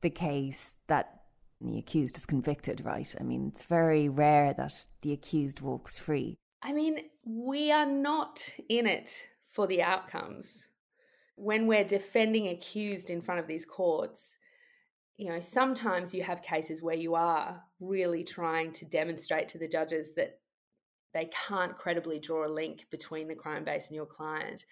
the 0.00 0.10
case 0.10 0.76
that 0.88 1.22
the 1.60 1.78
accused 1.78 2.16
is 2.16 2.26
convicted, 2.26 2.84
right? 2.84 3.14
I 3.18 3.22
mean, 3.22 3.48
it's 3.48 3.64
very 3.64 4.08
rare 4.08 4.52
that 4.54 4.86
the 5.02 5.12
accused 5.12 5.60
walks 5.60 5.98
free. 5.98 6.36
I 6.62 6.72
mean, 6.72 6.98
we 7.24 7.72
are 7.72 7.86
not 7.86 8.48
in 8.68 8.86
it 8.86 9.28
for 9.50 9.66
the 9.66 9.82
outcomes. 9.82 10.68
When 11.36 11.66
we're 11.66 11.84
defending 11.84 12.48
accused 12.48 13.10
in 13.10 13.22
front 13.22 13.40
of 13.40 13.46
these 13.46 13.64
courts, 13.64 14.36
you 15.16 15.28
know, 15.28 15.40
sometimes 15.40 16.14
you 16.14 16.22
have 16.22 16.42
cases 16.42 16.82
where 16.82 16.96
you 16.96 17.14
are 17.14 17.62
really 17.80 18.24
trying 18.24 18.72
to 18.72 18.84
demonstrate 18.84 19.48
to 19.48 19.58
the 19.58 19.68
judges 19.68 20.14
that 20.14 20.38
they 21.14 21.30
can't 21.48 21.76
credibly 21.76 22.18
draw 22.18 22.46
a 22.46 22.48
link 22.48 22.86
between 22.90 23.28
the 23.28 23.34
crime 23.34 23.64
base 23.64 23.88
and 23.88 23.96
your 23.96 24.06
client. 24.06 24.66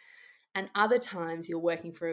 And 0.55 0.69
other 0.75 0.99
times 0.99 1.49
you're 1.49 1.59
working 1.59 1.93
for 1.93 2.11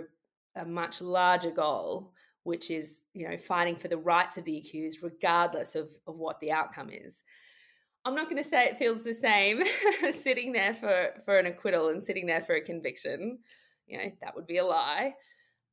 a, 0.56 0.62
a 0.62 0.66
much 0.66 1.02
larger 1.02 1.52
goal, 1.52 2.14
which 2.44 2.72
is, 2.72 3.02
you 3.14 3.28
know, 3.28 3.36
fighting 3.36 3.76
for 3.76 3.90
the 3.90 3.98
rights 3.98 4.38
of 4.38 4.46
the 4.46 4.58
accused, 4.58 5.04
regardless 5.04 5.76
of, 5.76 5.90
of 6.08 6.18
what 6.18 6.40
the 6.40 6.52
outcome 6.52 6.90
is. 6.92 7.24
I'm 8.06 8.16
not 8.16 8.30
going 8.30 8.42
to 8.42 8.48
say 8.48 8.66
it 8.66 8.78
feels 8.78 9.04
the 9.04 9.14
same 9.14 9.64
sitting 10.12 10.54
there 10.54 10.74
for, 10.74 11.10
for 11.26 11.38
an 11.38 11.48
acquittal 11.48 11.90
and 11.90 12.06
sitting 12.06 12.28
there 12.28 12.42
for 12.42 12.56
a 12.56 12.62
conviction. 12.62 13.40
You 13.88 13.98
know, 13.98 14.12
that 14.22 14.36
would 14.36 14.48
be 14.48 14.58
a 14.58 14.66
lie. 14.66 15.16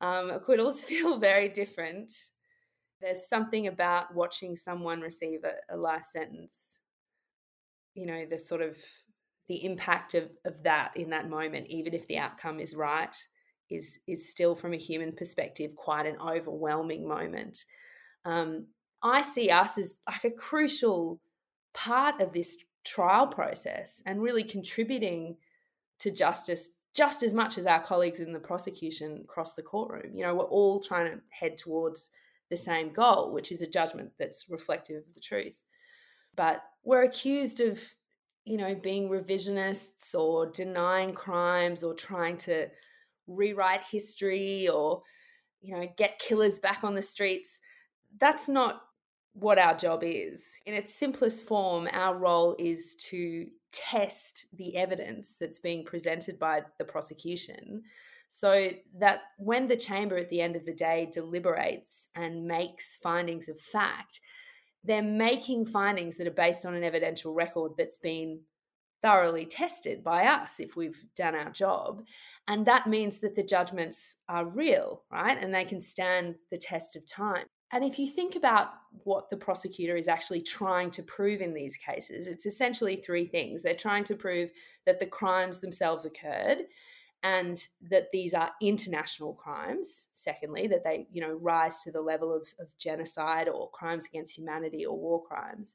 Um, 0.00 0.30
acquittals 0.30 0.80
feel 0.82 1.18
very 1.18 1.48
different. 1.48 2.10
There's 3.00 3.28
something 3.28 3.66
about 3.66 4.14
watching 4.14 4.56
someone 4.56 5.02
receive 5.02 5.44
a, 5.44 5.74
a 5.74 5.76
life 5.76 6.04
sentence, 6.04 6.80
you 7.96 8.06
know, 8.06 8.26
the 8.26 8.38
sort 8.38 8.62
of 8.62 8.76
the 9.48 9.64
impact 9.64 10.14
of, 10.14 10.30
of 10.44 10.62
that 10.64 10.96
in 10.96 11.10
that 11.10 11.28
moment, 11.28 11.66
even 11.68 11.94
if 11.94 12.06
the 12.06 12.18
outcome 12.18 12.60
is 12.60 12.74
right, 12.74 13.16
is 13.70 13.98
is 14.06 14.30
still 14.30 14.54
from 14.54 14.72
a 14.72 14.78
human 14.78 15.12
perspective 15.12 15.74
quite 15.74 16.06
an 16.06 16.16
overwhelming 16.20 17.08
moment. 17.08 17.64
Um, 18.24 18.66
I 19.02 19.22
see 19.22 19.50
us 19.50 19.78
as 19.78 19.96
like 20.06 20.24
a 20.24 20.30
crucial 20.30 21.20
part 21.74 22.20
of 22.20 22.32
this 22.32 22.58
trial 22.84 23.26
process 23.26 24.02
and 24.06 24.22
really 24.22 24.44
contributing 24.44 25.36
to 25.98 26.10
justice 26.10 26.70
just 26.94 27.22
as 27.22 27.34
much 27.34 27.58
as 27.58 27.66
our 27.66 27.80
colleagues 27.80 28.20
in 28.20 28.32
the 28.32 28.38
prosecution 28.38 29.20
across 29.22 29.54
the 29.54 29.62
courtroom. 29.62 30.14
You 30.14 30.24
know, 30.24 30.34
we're 30.34 30.44
all 30.44 30.80
trying 30.80 31.12
to 31.12 31.20
head 31.30 31.58
towards 31.58 32.10
the 32.48 32.56
same 32.56 32.90
goal, 32.90 33.32
which 33.32 33.52
is 33.52 33.60
a 33.60 33.66
judgment 33.66 34.12
that's 34.18 34.48
reflective 34.48 35.04
of 35.04 35.14
the 35.14 35.20
truth. 35.20 35.65
But 36.36 36.62
we're 36.84 37.02
accused 37.02 37.60
of, 37.60 37.82
you 38.44 38.56
know, 38.56 38.74
being 38.74 39.08
revisionists 39.08 40.14
or 40.14 40.46
denying 40.46 41.14
crimes 41.14 41.82
or 41.82 41.94
trying 41.94 42.36
to 42.38 42.68
rewrite 43.26 43.82
history 43.82 44.68
or, 44.68 45.02
you 45.60 45.74
know, 45.74 45.86
get 45.96 46.18
killers 46.18 46.58
back 46.58 46.84
on 46.84 46.94
the 46.94 47.02
streets. 47.02 47.60
That's 48.18 48.48
not 48.48 48.82
what 49.32 49.58
our 49.58 49.74
job 49.74 50.02
is. 50.02 50.60
In 50.64 50.74
its 50.74 50.94
simplest 50.94 51.44
form, 51.44 51.88
our 51.92 52.16
role 52.16 52.54
is 52.58 52.94
to 53.10 53.46
test 53.72 54.46
the 54.54 54.76
evidence 54.76 55.34
that's 55.38 55.58
being 55.58 55.84
presented 55.84 56.38
by 56.38 56.62
the 56.78 56.84
prosecution 56.84 57.82
so 58.28 58.70
that 58.98 59.20
when 59.38 59.68
the 59.68 59.76
chamber 59.76 60.16
at 60.16 60.30
the 60.30 60.40
end 60.40 60.56
of 60.56 60.64
the 60.64 60.74
day 60.74 61.08
deliberates 61.12 62.08
and 62.14 62.46
makes 62.46 62.96
findings 62.96 63.48
of 63.48 63.60
fact, 63.60 64.20
they're 64.86 65.02
making 65.02 65.66
findings 65.66 66.16
that 66.18 66.26
are 66.26 66.32
based 66.32 66.64
on 66.64 66.74
an 66.74 66.84
evidential 66.84 67.34
record 67.34 67.72
that's 67.76 67.98
been 67.98 68.40
thoroughly 69.02 69.44
tested 69.44 70.02
by 70.02 70.26
us 70.26 70.58
if 70.58 70.76
we've 70.76 71.04
done 71.16 71.34
our 71.34 71.50
job. 71.50 72.02
And 72.48 72.66
that 72.66 72.86
means 72.86 73.20
that 73.20 73.34
the 73.34 73.42
judgments 73.42 74.16
are 74.28 74.46
real, 74.46 75.02
right? 75.12 75.38
And 75.38 75.54
they 75.54 75.64
can 75.64 75.80
stand 75.80 76.36
the 76.50 76.56
test 76.56 76.96
of 76.96 77.06
time. 77.06 77.44
And 77.72 77.84
if 77.84 77.98
you 77.98 78.06
think 78.06 78.36
about 78.36 78.70
what 79.04 79.28
the 79.28 79.36
prosecutor 79.36 79.96
is 79.96 80.08
actually 80.08 80.40
trying 80.40 80.90
to 80.92 81.02
prove 81.02 81.40
in 81.40 81.52
these 81.52 81.76
cases, 81.76 82.26
it's 82.26 82.46
essentially 82.46 82.96
three 82.96 83.26
things. 83.26 83.62
They're 83.62 83.74
trying 83.74 84.04
to 84.04 84.14
prove 84.14 84.50
that 84.86 85.00
the 85.00 85.06
crimes 85.06 85.60
themselves 85.60 86.04
occurred 86.04 86.58
and 87.26 87.66
that 87.90 88.12
these 88.12 88.34
are 88.34 88.52
international 88.62 89.34
crimes. 89.34 90.06
Secondly, 90.12 90.68
that 90.68 90.84
they, 90.84 91.08
you 91.10 91.20
know, 91.20 91.32
rise 91.32 91.82
to 91.82 91.90
the 91.90 92.00
level 92.00 92.32
of, 92.32 92.46
of 92.60 92.68
genocide 92.78 93.48
or 93.48 93.68
crimes 93.70 94.06
against 94.06 94.38
humanity 94.38 94.86
or 94.86 94.96
war 94.96 95.20
crimes. 95.24 95.74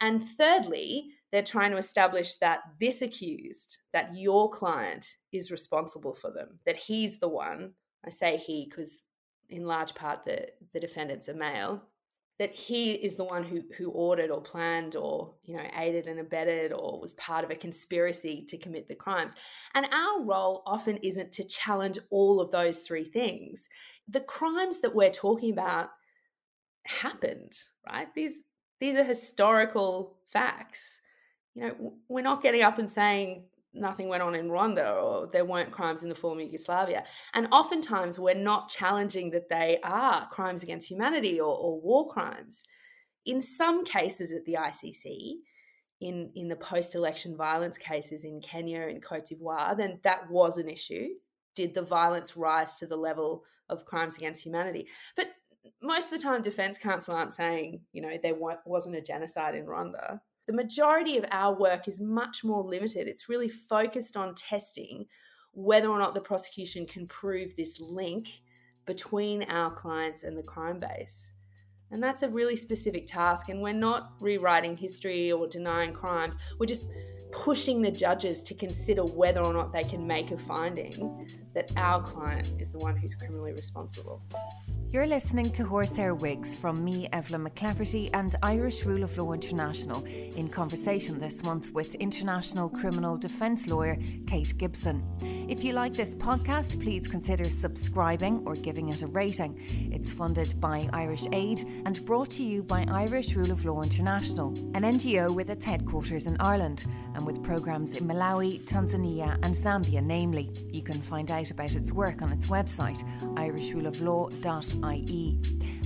And 0.00 0.22
thirdly, 0.22 1.10
they're 1.30 1.42
trying 1.42 1.72
to 1.72 1.76
establish 1.76 2.36
that 2.36 2.60
this 2.80 3.02
accused, 3.02 3.76
that 3.92 4.16
your 4.16 4.48
client 4.48 5.18
is 5.32 5.50
responsible 5.50 6.14
for 6.14 6.30
them, 6.30 6.58
that 6.64 6.76
he's 6.76 7.18
the 7.18 7.28
one. 7.28 7.74
I 8.06 8.08
say 8.08 8.38
he 8.38 8.66
because 8.66 9.02
in 9.50 9.66
large 9.66 9.94
part 9.94 10.24
the, 10.24 10.48
the 10.72 10.80
defendants 10.80 11.28
are 11.28 11.34
male, 11.34 11.82
that 12.40 12.54
he 12.54 12.92
is 12.92 13.16
the 13.16 13.24
one 13.24 13.44
who 13.44 13.60
who 13.76 13.90
ordered 13.90 14.30
or 14.30 14.40
planned 14.40 14.96
or 14.96 15.34
you 15.44 15.54
know 15.54 15.62
aided 15.76 16.06
and 16.06 16.18
abetted 16.18 16.72
or 16.72 16.98
was 16.98 17.12
part 17.14 17.44
of 17.44 17.50
a 17.50 17.54
conspiracy 17.54 18.46
to 18.48 18.56
commit 18.56 18.88
the 18.88 18.94
crimes. 18.94 19.34
And 19.74 19.86
our 19.92 20.22
role 20.22 20.62
often 20.66 20.96
isn't 21.02 21.32
to 21.32 21.44
challenge 21.44 21.98
all 22.10 22.40
of 22.40 22.50
those 22.50 22.78
three 22.80 23.04
things. 23.04 23.68
The 24.08 24.22
crimes 24.22 24.80
that 24.80 24.94
we're 24.94 25.10
talking 25.10 25.52
about 25.52 25.90
happened 26.86 27.52
right? 27.86 28.12
These 28.14 28.40
these 28.80 28.96
are 28.96 29.04
historical 29.04 30.16
facts. 30.30 30.98
You 31.54 31.62
know 31.62 31.92
we're 32.08 32.24
not 32.24 32.42
getting 32.42 32.62
up 32.62 32.78
and 32.78 32.88
saying 32.88 33.44
nothing 33.72 34.08
went 34.08 34.22
on 34.22 34.34
in 34.34 34.48
Rwanda 34.48 35.02
or 35.02 35.28
there 35.32 35.44
weren't 35.44 35.70
crimes 35.70 36.02
in 36.02 36.08
the 36.08 36.14
former 36.14 36.42
Yugoslavia. 36.42 37.04
And 37.34 37.48
oftentimes 37.52 38.18
we're 38.18 38.34
not 38.34 38.68
challenging 38.68 39.30
that 39.30 39.48
they 39.48 39.78
are 39.84 40.28
crimes 40.28 40.62
against 40.62 40.90
humanity 40.90 41.40
or, 41.40 41.54
or 41.54 41.80
war 41.80 42.08
crimes. 42.08 42.64
In 43.26 43.40
some 43.40 43.84
cases 43.84 44.32
at 44.32 44.44
the 44.44 44.54
ICC, 44.54 45.34
in, 46.00 46.30
in 46.34 46.48
the 46.48 46.56
post 46.56 46.94
election 46.94 47.36
violence 47.36 47.76
cases 47.76 48.24
in 48.24 48.40
Kenya 48.40 48.82
and 48.82 49.02
Cote 49.02 49.26
d'Ivoire, 49.26 49.76
then 49.76 50.00
that 50.02 50.30
was 50.30 50.56
an 50.56 50.68
issue. 50.68 51.08
Did 51.54 51.74
the 51.74 51.82
violence 51.82 52.36
rise 52.36 52.76
to 52.76 52.86
the 52.86 52.96
level 52.96 53.44
of 53.68 53.84
crimes 53.84 54.16
against 54.16 54.44
humanity? 54.44 54.88
But 55.14 55.28
most 55.82 56.10
of 56.10 56.18
the 56.18 56.24
time, 56.24 56.40
defense 56.40 56.78
counsel 56.78 57.14
aren't 57.14 57.34
saying, 57.34 57.82
you 57.92 58.00
know, 58.00 58.16
there 58.22 58.36
wasn't 58.64 58.96
a 58.96 59.02
genocide 59.02 59.54
in 59.54 59.66
Rwanda 59.66 60.20
the 60.50 60.56
majority 60.56 61.16
of 61.16 61.24
our 61.30 61.54
work 61.54 61.86
is 61.86 62.00
much 62.00 62.42
more 62.42 62.64
limited. 62.64 63.06
It's 63.06 63.28
really 63.28 63.48
focused 63.48 64.16
on 64.16 64.34
testing 64.34 65.06
whether 65.52 65.86
or 65.86 65.96
not 65.96 66.12
the 66.12 66.20
prosecution 66.20 66.86
can 66.86 67.06
prove 67.06 67.54
this 67.54 67.80
link 67.80 68.26
between 68.84 69.44
our 69.44 69.70
clients 69.70 70.24
and 70.24 70.36
the 70.36 70.42
crime 70.42 70.80
base. 70.80 71.34
And 71.92 72.02
that's 72.02 72.24
a 72.24 72.28
really 72.28 72.56
specific 72.56 73.06
task. 73.06 73.48
And 73.48 73.62
we're 73.62 73.72
not 73.72 74.14
rewriting 74.18 74.76
history 74.76 75.30
or 75.30 75.46
denying 75.46 75.92
crimes. 75.92 76.36
We're 76.58 76.66
just 76.66 76.86
pushing 77.30 77.80
the 77.80 77.92
judges 77.92 78.42
to 78.42 78.54
consider 78.54 79.04
whether 79.04 79.44
or 79.44 79.52
not 79.52 79.72
they 79.72 79.84
can 79.84 80.04
make 80.04 80.32
a 80.32 80.36
finding 80.36 81.28
that 81.54 81.70
our 81.76 82.02
client 82.02 82.54
is 82.58 82.72
the 82.72 82.78
one 82.78 82.96
who's 82.96 83.14
criminally 83.14 83.52
responsible. 83.52 84.20
You're 84.92 85.06
listening 85.06 85.52
to 85.52 85.62
Horsehair 85.62 86.16
Wigs 86.16 86.56
from 86.56 86.84
me, 86.84 87.08
Evelyn 87.12 87.44
McClafferty, 87.44 88.10
and 88.12 88.34
Irish 88.42 88.84
Rule 88.84 89.04
of 89.04 89.16
Law 89.16 89.32
International 89.34 90.02
in 90.04 90.48
conversation 90.48 91.20
this 91.20 91.44
month 91.44 91.72
with 91.72 91.94
international 91.94 92.68
criminal 92.68 93.16
defence 93.16 93.68
lawyer 93.68 93.96
Kate 94.26 94.52
Gibson. 94.58 95.06
If 95.48 95.62
you 95.62 95.74
like 95.74 95.92
this 95.92 96.16
podcast, 96.16 96.82
please 96.82 97.06
consider 97.06 97.44
subscribing 97.44 98.42
or 98.44 98.54
giving 98.54 98.88
it 98.88 99.02
a 99.02 99.06
rating. 99.06 99.56
It's 99.92 100.12
funded 100.12 100.60
by 100.60 100.88
Irish 100.92 101.28
Aid 101.30 101.64
and 101.86 102.04
brought 102.04 102.30
to 102.30 102.42
you 102.42 102.64
by 102.64 102.84
Irish 102.90 103.36
Rule 103.36 103.52
of 103.52 103.64
Law 103.64 103.82
International, 103.82 104.48
an 104.74 104.82
NGO 104.82 105.32
with 105.32 105.50
its 105.50 105.64
headquarters 105.64 106.26
in 106.26 106.36
Ireland 106.40 106.84
and 107.14 107.24
with 107.24 107.44
programmes 107.44 107.94
in 107.96 108.08
Malawi, 108.08 108.60
Tanzania, 108.62 109.34
and 109.44 109.54
Zambia, 109.54 110.02
namely. 110.02 110.50
You 110.72 110.82
can 110.82 111.00
find 111.00 111.30
out 111.30 111.52
about 111.52 111.76
its 111.76 111.92
work 111.92 112.22
on 112.22 112.32
its 112.32 112.48
website, 112.48 113.04
irishruleoflaw.com 113.36 114.79
ie. 114.84 115.38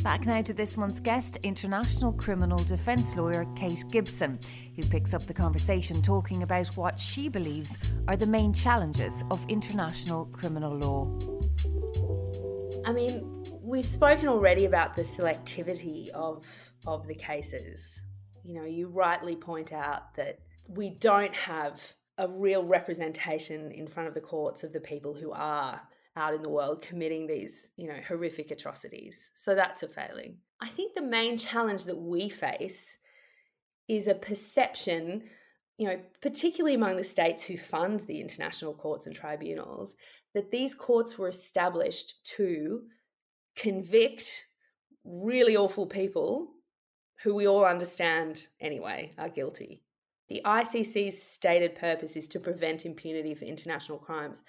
Back 0.03 0.27
now 0.27 0.43
to 0.43 0.53
this 0.53 0.77
month's 0.77 1.01
guest, 1.01 1.39
international 1.43 2.13
criminal 2.13 2.59
defence 2.59 3.17
lawyer 3.17 3.47
Kate 3.57 3.85
Gibson, 3.91 4.39
who 4.77 4.83
picks 4.83 5.15
up 5.15 5.27
the 5.27 5.35
conversation 5.35 6.03
talking 6.03 6.43
about 6.43 6.69
what 6.77 6.99
she 7.01 7.29
believes 7.29 7.79
are 8.09 8.17
the 8.17 8.27
main 8.27 8.53
challenges 8.53 9.25
of 9.31 9.45
international 9.49 10.27
criminal 10.27 10.77
law. 10.77 11.19
I 12.87 12.93
mean, 12.93 13.45
we've 13.63 13.87
spoken 13.87 14.29
already 14.29 14.67
about 14.67 14.95
the 14.95 15.03
selectivity 15.03 16.11
of 16.11 16.45
of 16.87 17.07
the 17.07 17.15
cases. 17.15 18.03
You 18.45 18.55
know, 18.55 18.67
you 18.67 18.89
rightly 18.89 19.37
point 19.37 19.73
out 19.73 20.15
that 20.17 20.41
we 20.69 20.91
don't 20.91 21.35
have 21.35 21.95
a 22.19 22.29
real 22.29 22.65
representation 22.65 23.73
in 23.73 23.89
front 23.89 24.09
of 24.09 24.15
the 24.15 24.21
courts 24.21 24.63
of 24.63 24.73
the 24.73 24.81
people 24.81 25.15
who 25.15 25.33
are 25.33 25.81
out 26.17 26.35
in 26.35 26.43
the 26.43 26.49
world 26.49 26.83
committing 26.83 27.27
these, 27.27 27.71
you 27.77 27.89
know, 27.89 27.99
horrific 28.07 28.51
atrocities. 28.51 29.31
So 29.35 29.55
that's 29.55 29.83
a 29.83 29.89
failing. 29.89 30.37
I 30.61 30.69
think 30.69 30.95
the 30.95 31.03
main 31.03 31.37
challenge 31.37 31.85
that 31.85 31.99
we 31.99 32.29
face 32.29 32.99
is 33.89 34.07
a 34.07 34.15
perception, 34.15 35.25
you 35.77 35.89
know, 35.89 35.99
particularly 36.21 36.75
among 36.75 36.97
the 36.97 37.05
states 37.05 37.45
who 37.45 37.57
fund 37.57 38.01
the 38.01 38.21
international 38.21 38.75
courts 38.75 39.07
and 39.07 39.15
tribunals, 39.15 39.97
that 40.35 40.51
these 40.51 40.75
courts 40.75 41.19
were 41.19 41.29
established 41.29 42.25
to 42.37 42.83
convict 43.57 44.47
really 45.05 45.57
awful 45.57 45.87
people 45.87 46.49
who 47.23 47.35
we 47.35 47.47
all 47.47 47.65
understand 47.65 48.47
anyway 48.61 49.11
are 49.19 49.29
guilty. 49.29 49.83
The 50.29 50.43
ICC's 50.45 51.23
stated 51.23 51.75
purpose 51.75 52.17
is 52.17 52.29
to 52.29 52.41
prevent 52.41 52.87
impunity 52.87 53.35
for 53.35 53.45
international 53.45 53.99
crimes. 53.99 54.43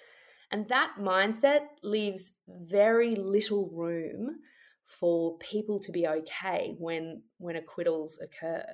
And 0.50 0.68
that 0.68 0.94
mindset 0.98 1.66
leaves 1.82 2.34
very 2.46 3.14
little 3.14 3.68
room 3.72 4.36
for 4.84 5.36
people 5.38 5.80
to 5.80 5.90
be 5.90 6.06
okay 6.06 6.76
when 6.78 7.22
when 7.38 7.56
acquittals 7.56 8.20
occur. 8.22 8.64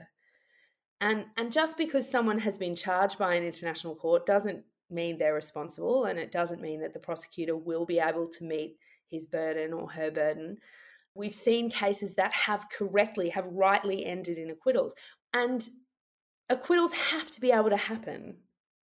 And 1.00 1.26
and 1.36 1.50
just 1.50 1.78
because 1.78 2.08
someone 2.08 2.38
has 2.40 2.58
been 2.58 2.76
charged 2.76 3.18
by 3.18 3.34
an 3.34 3.44
international 3.44 3.96
court 3.96 4.26
doesn't 4.26 4.64
mean 4.90 5.16
they're 5.16 5.34
responsible 5.34 6.04
and 6.04 6.18
it 6.18 6.30
doesn't 6.30 6.60
mean 6.60 6.80
that 6.82 6.92
the 6.92 7.00
prosecutor 7.00 7.56
will 7.56 7.86
be 7.86 7.98
able 7.98 8.26
to 8.26 8.44
meet 8.44 8.76
his 9.10 9.26
burden 9.26 9.72
or 9.72 9.90
her 9.90 10.10
burden. 10.10 10.58
We've 11.14 11.34
seen 11.34 11.70
cases 11.70 12.14
that 12.14 12.32
have 12.32 12.68
correctly, 12.70 13.30
have 13.30 13.46
rightly 13.48 14.04
ended 14.04 14.38
in 14.38 14.50
acquittals. 14.50 14.94
And 15.34 15.66
acquittals 16.48 16.92
have 16.92 17.30
to 17.32 17.40
be 17.40 17.50
able 17.52 17.70
to 17.70 17.76
happen, 17.76 18.36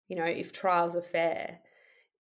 you 0.09 0.17
know, 0.17 0.25
if 0.25 0.53
trials 0.53 0.97
are 0.97 1.03
fair. 1.03 1.61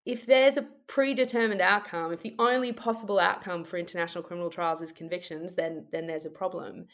If 0.06 0.24
there's 0.24 0.56
a 0.56 0.66
predetermined 0.86 1.60
outcome, 1.60 2.12
if 2.12 2.22
the 2.22 2.36
only 2.38 2.72
possible 2.72 3.18
outcome 3.18 3.64
for 3.64 3.76
international 3.76 4.22
criminal 4.22 4.50
trials 4.50 4.80
is 4.80 4.92
convictions, 4.92 5.56
then 5.56 5.86
then 5.90 6.06
there's 6.06 6.26
a 6.26 6.30
problem. 6.30 6.86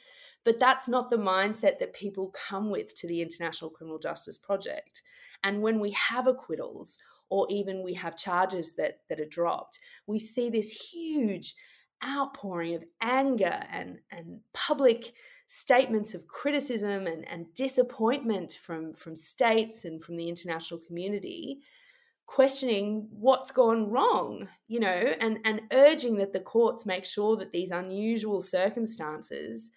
But 0.45 0.59
that's 0.59 0.88
not 0.88 1.11
the 1.11 1.19
mindset 1.19 1.78
that 1.78 1.92
people 1.92 2.35
come 2.49 2.71
with 2.71 2.95
to 2.97 3.07
the 3.07 3.23
International 3.23 3.71
Criminal 3.71 3.99
Justice 3.99 4.38
Project. 4.38 5.02
And 5.45 5.62
when 5.62 5.78
we 5.78 5.90
have 5.90 6.26
acquittals 6.26 6.99
or 7.28 7.47
even 7.50 7.85
we 7.85 7.95
have 7.95 8.16
charges 8.16 8.75
that 8.76 9.00
that 9.09 9.21
are 9.21 9.26
dropped, 9.26 9.78
we 10.07 10.19
see 10.19 10.49
this 10.49 10.90
huge 10.92 11.54
outpouring 12.04 12.75
of 12.75 12.85
anger 13.00 13.61
and, 13.71 13.99
and 14.11 14.40
public 14.52 15.12
statements 15.47 16.14
of 16.14 16.26
criticism 16.26 17.07
and, 17.07 17.28
and 17.28 17.52
disappointment 17.54 18.52
from, 18.52 18.92
from 18.95 19.14
states 19.14 19.85
and 19.85 20.02
from 20.02 20.16
the 20.16 20.28
international 20.28 20.81
community 20.81 21.61
questioning 22.35 23.09
what's 23.11 23.51
gone 23.51 23.91
wrong 23.91 24.49
you 24.67 24.81
know 24.81 25.15
and 25.21 25.39
and 25.45 25.61
urging 25.71 26.17
that 26.17 26.33
the 26.33 26.41
courts 26.41 26.87
make 26.87 27.05
sure 27.05 27.37
that 27.37 27.53
these 27.53 27.71
unusual 27.71 28.41
circumstances 28.41 29.71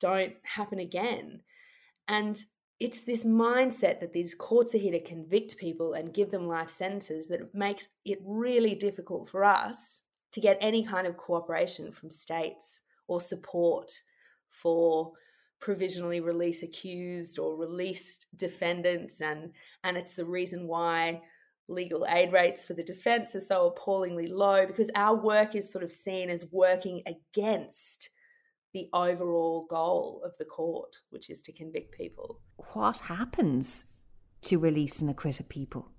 don't 0.00 0.34
happen 0.42 0.80
again. 0.80 1.42
And 2.08 2.36
it's 2.80 3.02
this 3.02 3.24
mindset 3.24 4.00
that 4.00 4.14
these 4.14 4.34
courts 4.34 4.74
are 4.74 4.78
here 4.78 4.92
to 4.92 5.00
convict 5.00 5.58
people 5.58 5.92
and 5.92 6.14
give 6.14 6.30
them 6.30 6.48
life 6.48 6.70
sentences 6.70 7.28
that 7.28 7.54
makes 7.54 7.88
it 8.04 8.18
really 8.24 8.74
difficult 8.74 9.28
for 9.28 9.44
us 9.44 10.02
to 10.32 10.40
get 10.40 10.56
any 10.60 10.82
kind 10.82 11.06
of 11.06 11.16
cooperation 11.16 11.92
from 11.92 12.10
states 12.10 12.80
or 13.06 13.20
support 13.20 13.92
for 14.48 15.12
provisionally 15.60 16.20
release 16.20 16.62
accused 16.62 17.38
or 17.38 17.54
released 17.56 18.26
defendants. 18.34 19.20
And 19.20 19.52
and 19.84 19.96
it's 19.96 20.14
the 20.14 20.24
reason 20.24 20.66
why 20.66 21.20
legal 21.68 22.06
aid 22.08 22.32
rates 22.32 22.66
for 22.66 22.74
the 22.74 22.82
defense 22.82 23.34
are 23.34 23.40
so 23.40 23.66
appallingly 23.66 24.26
low 24.26 24.66
because 24.66 24.90
our 24.94 25.14
work 25.14 25.54
is 25.54 25.70
sort 25.70 25.84
of 25.84 25.92
seen 25.92 26.28
as 26.28 26.50
working 26.50 27.02
against 27.06 28.10
the 28.72 28.88
overall 28.92 29.66
goal 29.68 30.22
of 30.24 30.32
the 30.38 30.44
court 30.44 30.96
which 31.10 31.30
is 31.30 31.42
to 31.42 31.52
convict 31.52 31.96
people. 31.96 32.40
What 32.72 32.98
happens 32.98 33.86
to 34.42 34.58
release 34.58 35.00
and 35.00 35.10
acquitted 35.10 35.48
people? 35.48 35.92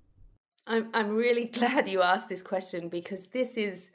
I'm 0.68 0.89
i'm 0.94 1.10
really 1.15 1.46
glad 1.60 1.88
you 1.88 2.01
asked 2.01 2.30
this 2.30 2.41
question 2.41 2.89
because 2.89 3.27
this 3.27 3.58
is 3.58 3.91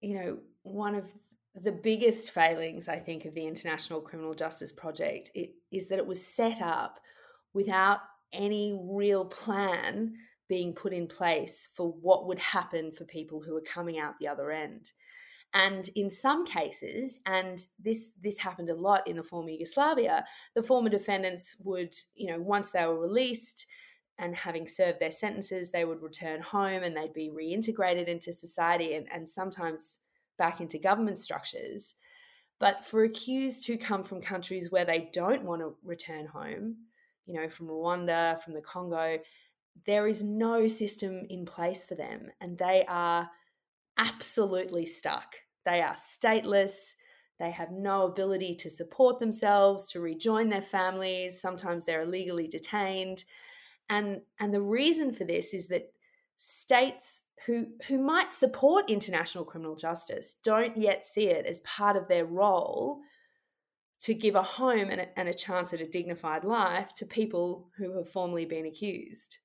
you 0.00 0.14
know, 0.14 0.38
one 0.62 0.94
of 0.94 1.12
the 1.54 1.72
biggest 1.72 2.30
failings, 2.30 2.88
I 2.88 2.98
think, 2.98 3.24
of 3.24 3.34
the 3.34 3.46
International 3.46 4.00
Criminal 4.00 4.34
Justice 4.34 4.72
Project. 4.72 5.30
Is 5.70 5.88
that 5.88 5.98
it 5.98 6.06
was 6.06 6.24
set 6.24 6.60
up 6.60 7.00
without 7.52 8.00
any 8.32 8.78
real 8.80 9.24
plan 9.24 10.14
being 10.50 10.74
put 10.74 10.92
in 10.92 11.06
place 11.06 11.70
for 11.74 11.92
what 12.02 12.26
would 12.26 12.40
happen 12.40 12.92
for 12.92 13.04
people 13.04 13.40
who 13.40 13.56
are 13.56 13.62
coming 13.62 13.98
out 13.98 14.18
the 14.18 14.28
other 14.28 14.50
end. 14.50 14.90
And 15.54 15.88
in 15.96 16.10
some 16.10 16.44
cases, 16.44 17.18
and 17.24 17.62
this 17.78 18.12
this 18.20 18.38
happened 18.38 18.68
a 18.68 18.74
lot 18.74 19.06
in 19.06 19.16
the 19.16 19.22
former 19.22 19.50
Yugoslavia, 19.50 20.24
the 20.54 20.62
former 20.62 20.90
defendants 20.90 21.56
would, 21.64 21.94
you 22.14 22.26
know, 22.26 22.40
once 22.40 22.72
they 22.72 22.84
were 22.84 23.00
released, 23.00 23.66
and 24.20 24.36
having 24.36 24.66
served 24.66 25.00
their 25.00 25.10
sentences, 25.10 25.70
they 25.70 25.84
would 25.84 26.02
return 26.02 26.42
home 26.42 26.82
and 26.82 26.94
they'd 26.94 27.14
be 27.14 27.30
reintegrated 27.30 28.06
into 28.06 28.32
society 28.32 28.94
and, 28.94 29.08
and 29.10 29.28
sometimes 29.28 29.98
back 30.36 30.60
into 30.60 30.78
government 30.78 31.18
structures. 31.18 31.94
But 32.58 32.84
for 32.84 33.04
accused 33.04 33.66
who 33.66 33.78
come 33.78 34.02
from 34.02 34.20
countries 34.20 34.70
where 34.70 34.84
they 34.84 35.08
don't 35.14 35.44
want 35.44 35.62
to 35.62 35.74
return 35.82 36.26
home, 36.26 36.76
you 37.24 37.40
know, 37.40 37.48
from 37.48 37.68
Rwanda, 37.68 38.38
from 38.42 38.52
the 38.52 38.60
Congo, 38.60 39.18
there 39.86 40.06
is 40.06 40.22
no 40.22 40.66
system 40.66 41.26
in 41.28 41.44
place 41.44 41.84
for 41.84 41.94
them. 41.94 42.28
And 42.40 42.58
they 42.58 42.84
are 42.88 43.30
absolutely 43.98 44.86
stuck. 44.86 45.36
They 45.64 45.82
are 45.82 45.94
stateless. 45.94 46.94
They 47.38 47.50
have 47.50 47.70
no 47.70 48.06
ability 48.06 48.54
to 48.56 48.70
support 48.70 49.18
themselves, 49.18 49.90
to 49.92 50.00
rejoin 50.00 50.48
their 50.48 50.62
families. 50.62 51.40
Sometimes 51.40 51.84
they're 51.84 52.02
illegally 52.02 52.48
detained. 52.48 53.24
And, 53.88 54.20
and 54.38 54.52
the 54.52 54.62
reason 54.62 55.12
for 55.12 55.24
this 55.24 55.54
is 55.54 55.68
that 55.68 55.92
states 56.36 57.22
who, 57.46 57.66
who 57.88 57.98
might 57.98 58.32
support 58.32 58.90
international 58.90 59.44
criminal 59.44 59.76
justice 59.76 60.36
don't 60.44 60.76
yet 60.76 61.04
see 61.04 61.28
it 61.28 61.46
as 61.46 61.60
part 61.60 61.96
of 61.96 62.08
their 62.08 62.26
role 62.26 63.00
to 64.00 64.14
give 64.14 64.34
a 64.34 64.42
home 64.42 64.88
and 64.90 65.00
a, 65.00 65.18
and 65.18 65.28
a 65.28 65.34
chance 65.34 65.72
at 65.72 65.80
a 65.80 65.86
dignified 65.86 66.44
life 66.44 66.92
to 66.94 67.06
people 67.06 67.68
who 67.76 67.96
have 67.96 68.08
formerly 68.08 68.46
been 68.46 68.66
accused. 68.66 69.38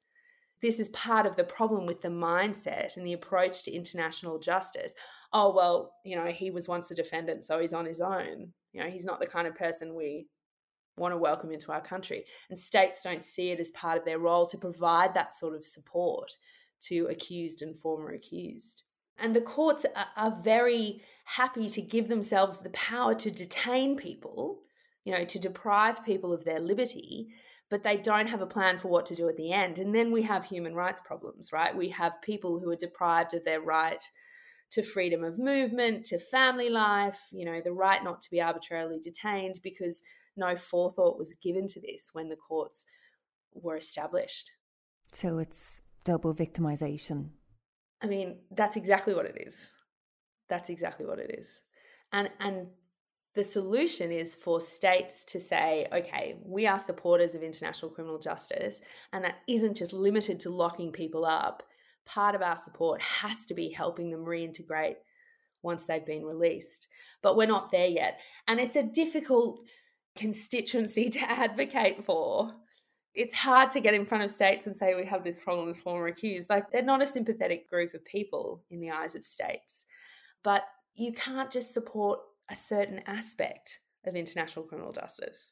This 0.66 0.80
is 0.80 0.90
part 0.90 1.28
of 1.28 1.36
the 1.36 1.44
problem 1.44 1.86
with 1.86 2.02
the 2.02 2.08
mindset 2.08 2.98
and 2.98 3.06
the 3.06 3.14
approach 3.14 3.62
to 3.64 3.72
international 3.72 4.40
justice. 4.40 4.96
Oh, 5.32 5.54
well, 5.54 5.94
you 6.04 6.16
know, 6.16 6.26
he 6.26 6.50
was 6.50 6.68
once 6.68 6.90
a 6.90 6.96
defendant, 6.96 7.46
so 7.46 7.60
he's 7.60 7.72
on 7.72 7.86
his 7.86 8.02
own. 8.02 8.52
You 8.74 8.82
know, 8.82 8.90
he's 8.90 9.06
not 9.06 9.20
the 9.20 9.28
kind 9.28 9.46
of 9.46 9.54
person 9.54 9.94
we 9.94 10.26
want 10.98 11.14
to 11.14 11.20
welcome 11.20 11.52
into 11.52 11.72
our 11.72 11.82
country. 11.82 12.26
And 12.50 12.58
states 12.58 13.04
don't 13.04 13.24
see 13.24 13.52
it 13.52 13.60
as 13.60 13.70
part 13.72 14.00
of 14.00 14.06
their 14.06 14.18
role 14.18 14.48
to 14.48 14.58
provide 14.58 15.14
that 15.14 15.36
sort 15.36 15.54
of 15.54 15.64
support 15.64 16.32
to 16.88 17.06
accused 17.12 17.62
and 17.62 17.78
former 17.78 18.10
accused. 18.14 18.82
And 19.20 19.36
the 19.36 19.42
courts 19.42 19.86
are, 20.18 20.36
very 20.42 21.04
happy 21.26 21.70
to 21.70 21.82
give 21.84 22.08
themselves 22.08 22.58
the 22.58 22.72
power 22.72 23.14
to 23.14 23.30
detain 23.30 23.98
people, 23.98 24.62
you 25.04 25.14
know, 25.14 25.26
to 25.26 25.38
deprive 25.38 26.04
people 26.04 26.34
of 26.34 26.44
their 26.44 26.60
liberty, 26.60 27.28
but 27.70 27.84
they 27.84 27.98
don't 27.98 28.28
have 28.28 28.42
a 28.42 28.48
plan 28.48 28.78
for 28.78 28.90
what 28.90 29.06
to 29.08 29.16
do 29.16 29.28
at 29.28 29.38
the 29.38 29.52
end. 29.52 29.80
And 29.80 29.94
then 29.94 30.12
we 30.12 30.22
have 30.24 30.46
human 30.46 30.76
rights 30.76 31.02
problems, 31.04 31.52
right? 31.52 31.76
We 31.76 31.90
have 31.90 32.22
people 32.22 32.60
who 32.60 32.70
are 32.70 32.76
deprived 32.76 33.34
of 33.34 33.44
their 33.44 33.62
right 33.62 34.04
to 34.72 34.84
freedom 34.84 35.24
of 35.24 35.40
movement, 35.40 36.06
to 36.06 36.20
family 36.20 36.70
life, 36.70 37.20
you 37.32 37.46
know, 37.46 37.62
the 37.64 37.72
right 37.72 38.04
not 38.04 38.22
to 38.22 38.32
be 38.32 38.42
arbitrarily 38.42 39.00
detained 39.00 39.56
because 39.64 40.02
no 40.36 40.56
forethought 40.56 41.18
was 41.18 41.34
given 41.42 41.68
to 41.68 41.82
this 41.82 42.10
when 42.14 42.30
the 42.30 42.36
courts 42.36 42.86
were 43.54 43.78
established. 43.78 44.52
So 45.14 45.40
it's 45.40 45.82
double 46.04 46.34
victimization. 46.34 47.30
I 48.02 48.08
mean, 48.08 48.40
that's 48.52 48.76
exactly 48.76 49.14
what 49.14 49.26
it 49.26 49.38
is. 49.48 49.72
That's 50.50 50.70
exactly 50.70 51.06
what 51.06 51.20
it 51.20 51.36
is. 51.40 51.62
And 52.12 52.30
and 52.40 52.68
the 53.36 53.44
solution 53.44 54.12
is 54.12 54.34
for 54.34 54.62
states 54.62 55.26
to 55.26 55.40
say, 55.42 55.88
okay, 55.92 56.38
we 56.44 56.66
are 56.68 56.80
supporters 56.80 57.36
of 57.36 57.44
international 57.44 57.92
criminal 57.92 58.18
justice, 58.18 58.82
and 59.12 59.24
that 59.26 59.40
isn't 59.48 59.76
just 59.76 59.92
limited 59.92 60.40
to 60.42 60.50
locking 60.50 60.92
people 60.92 61.26
up. 61.26 61.62
Part 62.06 62.34
of 62.34 62.42
our 62.42 62.56
support 62.56 63.02
has 63.02 63.46
to 63.48 63.54
be 63.54 63.70
helping 63.70 64.10
them 64.10 64.26
reintegrate 64.26 64.96
once 65.62 65.86
they've 65.86 66.06
been 66.06 66.24
released. 66.24 66.88
But 67.22 67.36
we're 67.36 67.48
not 67.48 67.72
there 67.72 67.88
yet. 67.88 68.22
And 68.48 68.60
it's 68.60 68.78
a 68.78 68.84
difficult 68.84 69.62
constituency 70.16 71.10
to 71.10 71.20
advocate 71.30 72.06
for. 72.06 72.54
It's 73.14 73.34
hard 73.34 73.70
to 73.72 73.82
get 73.82 73.94
in 73.94 74.06
front 74.06 74.24
of 74.24 74.32
states 74.32 74.66
and 74.68 74.76
say 74.76 74.94
we 74.94 75.06
have 75.06 75.24
this 75.24 75.40
problem 75.40 75.68
with 75.68 75.78
former 75.78 76.08
accused. 76.08 76.50
Like 76.50 76.72
they're 76.72 76.84
not 76.84 77.02
a 77.02 77.08
sympathetic 77.08 77.70
group 77.70 77.94
of 77.94 78.06
people 78.06 78.64
in 78.70 78.80
the 78.80 78.92
eyes 78.92 79.16
of 79.16 79.24
states. 79.24 79.86
But 80.44 80.64
you 80.94 81.12
can't 81.12 81.52
just 81.52 81.74
support 81.74 82.20
a 82.50 82.56
certain 82.56 83.02
aspect 83.08 83.80
of 84.06 84.16
international 84.16 84.66
criminal 84.66 84.92
justice. 84.92 85.52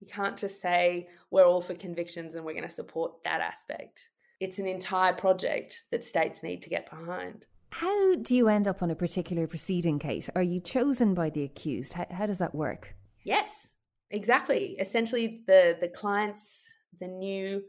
You 0.00 0.08
can't 0.08 0.36
just 0.36 0.60
say 0.60 1.08
we're 1.30 1.46
all 1.46 1.60
for 1.60 1.74
convictions 1.74 2.34
and 2.34 2.44
we're 2.44 2.54
going 2.54 2.64
to 2.64 2.68
support 2.68 3.22
that 3.22 3.40
aspect. 3.40 4.10
It's 4.40 4.58
an 4.58 4.66
entire 4.66 5.12
project 5.12 5.84
that 5.92 6.02
states 6.02 6.42
need 6.42 6.62
to 6.62 6.70
get 6.70 6.90
behind. 6.90 7.46
How 7.70 8.16
do 8.16 8.34
you 8.34 8.48
end 8.48 8.66
up 8.66 8.82
on 8.82 8.90
a 8.90 8.96
particular 8.96 9.46
proceeding, 9.46 9.98
Kate? 9.98 10.28
Are 10.34 10.42
you 10.42 10.60
chosen 10.60 11.14
by 11.14 11.30
the 11.30 11.44
accused? 11.44 11.94
How, 11.94 12.06
how 12.10 12.26
does 12.26 12.38
that 12.38 12.54
work? 12.54 12.94
Yes. 13.24 13.74
Exactly. 14.10 14.76
Essentially, 14.78 15.42
the 15.46 15.76
the 15.80 15.88
clients, 15.88 16.74
the 17.00 17.08
new 17.08 17.62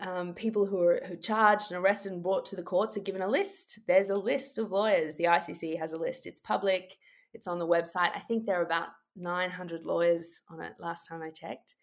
um, 0.00 0.32
people 0.32 0.66
who 0.66 0.80
are 0.82 1.00
who 1.06 1.16
charged 1.16 1.70
and 1.70 1.82
arrested 1.82 2.12
and 2.12 2.22
brought 2.22 2.46
to 2.46 2.56
the 2.56 2.62
courts 2.62 2.96
are 2.96 3.00
given 3.00 3.20
a 3.20 3.28
list. 3.28 3.80
There's 3.86 4.10
a 4.10 4.16
list 4.16 4.58
of 4.58 4.72
lawyers. 4.72 5.16
The 5.16 5.24
ICC 5.24 5.78
has 5.78 5.92
a 5.92 5.98
list. 5.98 6.26
It's 6.26 6.40
public. 6.40 6.96
It's 7.36 7.46
on 7.46 7.58
the 7.58 7.66
website. 7.66 8.16
I 8.16 8.20
think 8.26 8.46
there 8.46 8.58
are 8.58 8.64
about 8.64 8.88
900 9.14 9.84
lawyers 9.84 10.40
on 10.48 10.60
it 10.62 10.72
last 10.78 11.06
time 11.06 11.22
I 11.22 11.30
checked. 11.30 11.76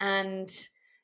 And 0.00 0.50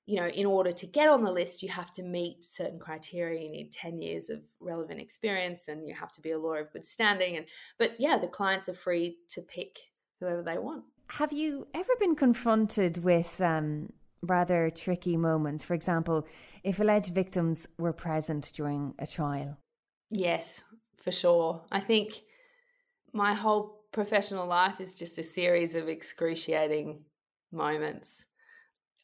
you 0.07 0.17
know, 0.17 0.27
in 0.27 0.45
order 0.45 0.73
to 0.73 0.87
get 0.87 1.09
on 1.09 1.23
the 1.23 1.31
list, 1.31 1.63
you 1.63 1.69
have 1.69 1.93
to 1.93 2.03
meet 2.03 2.43
certain 2.43 2.81
criteria. 2.81 3.43
You 3.43 3.51
need 3.51 3.73
10 3.73 4.03
years 4.03 4.29
of 4.29 4.41
relevant 4.59 5.01
experience 5.01 5.69
and 5.69 5.87
you 5.87 5.95
have 5.95 6.11
to 6.13 6.21
be 6.21 6.33
a 6.33 6.39
lawyer 6.39 6.63
of 6.63 6.73
good 6.73 6.85
standing. 6.85 7.37
And 7.37 7.47
but 7.79 7.93
yeah, 7.99 8.19
the 8.19 8.27
clients 8.27 8.69
are 8.69 8.75
free 8.75 9.19
to 9.29 9.41
pick 9.41 9.79
whoever 10.19 10.43
they 10.43 10.59
want. 10.59 10.85
Have 11.11 11.33
you 11.33 11.69
ever 11.75 11.93
been 11.99 12.17
confronted 12.17 13.05
with 13.05 13.41
um, 13.41 13.93
rather 14.23 14.71
tricky 14.71 15.17
moments? 15.17 15.65
For 15.65 15.75
example, 15.75 16.27
if 16.65 16.81
alleged 16.81 17.15
victims 17.15 17.69
were 17.79 17.93
present 17.93 18.53
during 18.55 18.95
a 18.99 19.07
trial? 19.07 19.59
Yes, 20.11 20.65
for 20.97 21.13
sure. 21.13 21.63
I 21.71 21.81
think 21.81 22.15
my 23.13 23.35
whole 23.35 23.85
professional 23.93 24.47
life 24.47 24.81
is 24.81 24.95
just 24.95 25.19
a 25.19 25.23
series 25.23 25.75
of 25.75 25.89
excruciating 25.89 27.05
moments. 27.53 28.27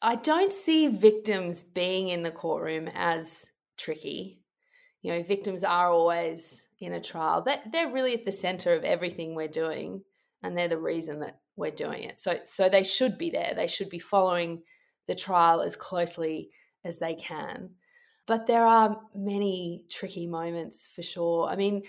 I 0.01 0.15
don't 0.15 0.53
see 0.53 0.87
victims 0.87 1.63
being 1.63 2.09
in 2.09 2.23
the 2.23 2.31
courtroom 2.31 2.87
as 2.95 3.49
tricky. 3.77 4.41
You 5.01 5.13
know, 5.13 5.21
victims 5.21 5.63
are 5.63 5.89
always 5.89 6.67
in 6.79 6.93
a 6.93 7.01
trial. 7.01 7.45
They're, 7.71 7.91
really 7.91 8.13
at 8.13 8.25
the 8.25 8.31
center 8.31 8.73
of 8.73 8.83
everything 8.83 9.33
we're 9.33 9.47
doing, 9.47 10.03
and 10.43 10.57
they're 10.57 10.67
the 10.67 10.77
reason 10.77 11.19
that 11.21 11.39
we're 11.55 11.71
doing 11.71 12.03
it. 12.03 12.19
So, 12.19 12.39
so 12.45 12.69
they 12.69 12.83
should 12.83 13.17
be 13.17 13.31
there. 13.31 13.53
They 13.55 13.67
should 13.67 13.89
be 13.89 13.99
following 13.99 14.61
the 15.07 15.15
trial 15.15 15.61
as 15.61 15.75
closely 15.75 16.51
as 16.83 16.99
they 16.99 17.15
can. 17.15 17.71
But 18.27 18.45
there 18.45 18.65
are 18.65 18.99
many 19.15 19.85
tricky 19.89 20.27
moments 20.27 20.87
for 20.93 21.01
sure. 21.01 21.47
I 21.49 21.55
mean, 21.55 21.83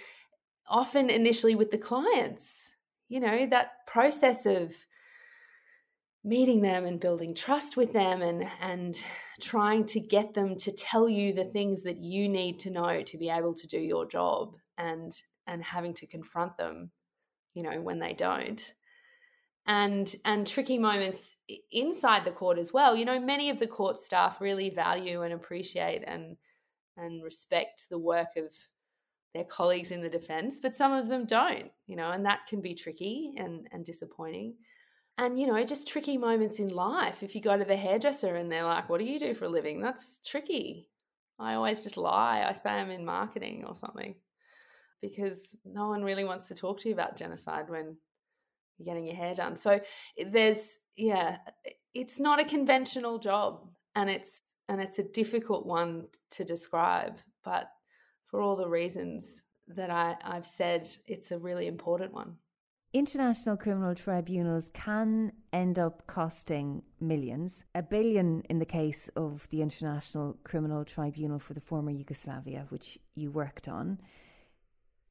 often 0.68 1.10
initially 1.10 1.54
with 1.54 1.70
the 1.70 1.78
clients, 1.78 2.74
you 3.08 3.20
know, 3.20 3.46
that 3.46 3.86
process 3.86 4.46
of 4.46 4.74
meeting 6.24 6.60
them 6.60 6.84
and 6.84 7.00
building 7.00 7.34
trust 7.34 7.76
with 7.76 7.92
them 7.92 8.22
and 8.22 8.46
and 8.60 8.96
trying 9.40 9.84
to 9.86 10.00
get 10.00 10.34
them 10.34 10.56
to 10.56 10.72
tell 10.72 11.08
you 11.08 11.32
the 11.32 11.44
things 11.44 11.84
that 11.84 11.98
you 11.98 12.28
need 12.28 12.58
to 12.58 12.70
know 12.70 13.02
to 13.02 13.16
be 13.16 13.28
able 13.30 13.54
to 13.54 13.66
do 13.66 13.78
your 13.78 14.04
job 14.04 14.54
and 14.76 15.12
and 15.46 15.62
having 15.62 15.94
to 15.94 16.06
confront 16.06 16.56
them 16.56 16.90
you 17.54 17.62
know 17.62 17.80
when 17.80 17.98
they 17.98 18.12
don't. 18.12 18.74
And 19.66 20.14
and 20.24 20.46
tricky 20.46 20.78
moments 20.78 21.34
inside 21.72 22.24
the 22.24 22.30
court 22.30 22.56
as 22.56 22.72
well. 22.72 22.96
You 22.96 23.04
know 23.04 23.20
many 23.20 23.50
of 23.50 23.58
the 23.58 23.66
court 23.66 24.00
staff 24.00 24.40
really 24.40 24.70
value 24.70 25.22
and 25.22 25.34
appreciate 25.34 26.04
and 26.06 26.36
and 26.96 27.22
respect 27.22 27.86
the 27.90 27.98
work 27.98 28.36
of 28.36 28.52
their 29.34 29.44
colleagues 29.44 29.90
in 29.90 30.00
the 30.00 30.08
defense 30.08 30.58
but 30.60 30.74
some 30.74 30.92
of 30.92 31.08
them 31.08 31.26
don't 31.26 31.70
you 31.86 31.96
know 31.96 32.10
and 32.10 32.24
that 32.24 32.46
can 32.48 32.60
be 32.60 32.74
tricky 32.74 33.34
and 33.36 33.68
and 33.72 33.84
disappointing. 33.84 34.54
And 35.20 35.38
you 35.38 35.48
know 35.48 35.64
just 35.64 35.88
tricky 35.88 36.16
moments 36.16 36.60
in 36.60 36.68
life. 36.68 37.22
If 37.22 37.34
you 37.34 37.40
go 37.40 37.58
to 37.58 37.64
the 37.64 37.76
hairdresser 37.76 38.36
and 38.36 38.50
they're 38.50 38.64
like 38.64 38.88
what 38.88 38.98
do 38.98 39.04
you 39.04 39.18
do 39.18 39.34
for 39.34 39.46
a 39.46 39.48
living? 39.48 39.80
That's 39.80 40.20
tricky. 40.26 40.88
I 41.38 41.54
always 41.54 41.82
just 41.82 41.96
lie. 41.96 42.44
I 42.48 42.52
say 42.52 42.70
i'm 42.70 42.90
in 42.90 43.04
marketing 43.04 43.64
or 43.66 43.74
something 43.74 44.14
because 45.02 45.56
no 45.64 45.88
one 45.88 46.02
really 46.02 46.24
wants 46.24 46.48
to 46.48 46.54
talk 46.54 46.80
to 46.80 46.88
you 46.88 46.94
about 46.94 47.16
genocide 47.16 47.68
when 47.68 47.96
you're 48.78 48.84
getting 48.92 49.06
your 49.06 49.16
hair 49.16 49.34
done. 49.34 49.56
So 49.56 49.80
eh, 50.18 50.24
there's 50.30 50.78
yeah 50.96 51.38
eh, 51.66 51.70
it's 51.94 52.20
not 52.20 52.40
a 52.40 52.44
conventional 52.44 53.18
job 53.18 53.68
and 53.94 54.08
it's 54.08 54.42
and 54.68 54.80
it's 54.80 54.98
a 54.98 55.04
difficult 55.04 55.66
one 55.66 56.06
to 56.30 56.44
describe 56.44 57.18
but 57.44 57.70
for 58.28 58.40
all 58.40 58.56
the 58.56 58.68
reasons 58.68 59.44
that 59.66 59.90
I, 59.90 60.16
i've 60.24 60.46
said 60.46 60.88
it's 61.06 61.30
a 61.30 61.38
really 61.38 61.66
important 61.66 62.12
one 62.12 62.36
International 62.94 63.54
criminal 63.54 63.94
tribunals 63.94 64.70
can 64.72 65.32
end 65.52 65.78
up 65.78 66.06
costing 66.06 66.82
millions, 67.00 67.62
a 67.74 67.82
billion 67.82 68.42
in 68.48 68.60
the 68.60 68.64
case 68.64 69.10
of 69.14 69.46
the 69.50 69.60
International 69.60 70.38
Criminal 70.42 70.86
Tribunal 70.86 71.38
for 71.38 71.52
the 71.52 71.60
former 71.60 71.90
Yugoslavia, 71.90 72.64
which 72.70 72.98
you 73.14 73.30
worked 73.30 73.68
on. 73.68 74.00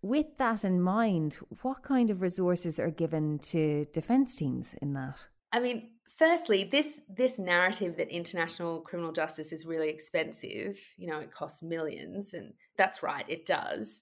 With 0.02 0.38
that 0.38 0.64
in 0.64 0.82
mind, 0.82 1.38
what 1.62 1.84
kind 1.84 2.10
of 2.10 2.24
resources 2.24 2.80
are 2.80 2.90
given 2.90 3.38
to 3.40 3.86
defence 3.94 4.36
teams 4.38 4.74
in 4.82 4.94
that? 4.94 5.20
I 5.52 5.60
mean, 5.60 5.92
firstly, 6.08 6.64
this 6.64 7.02
this 7.10 7.40
narrative 7.40 7.98
that 7.98 8.10
international 8.10 8.82
criminal 8.82 9.12
justice 9.12 9.52
is 9.52 9.66
really 9.66 9.90
expensive, 9.90 10.80
you 10.98 11.08
know, 11.08 11.20
it 11.20 11.32
costs 11.32 11.62
millions, 11.62 12.34
and 12.34 12.54
that's 12.78 13.04
right, 13.04 13.26
it 13.28 13.46
does. 13.46 14.02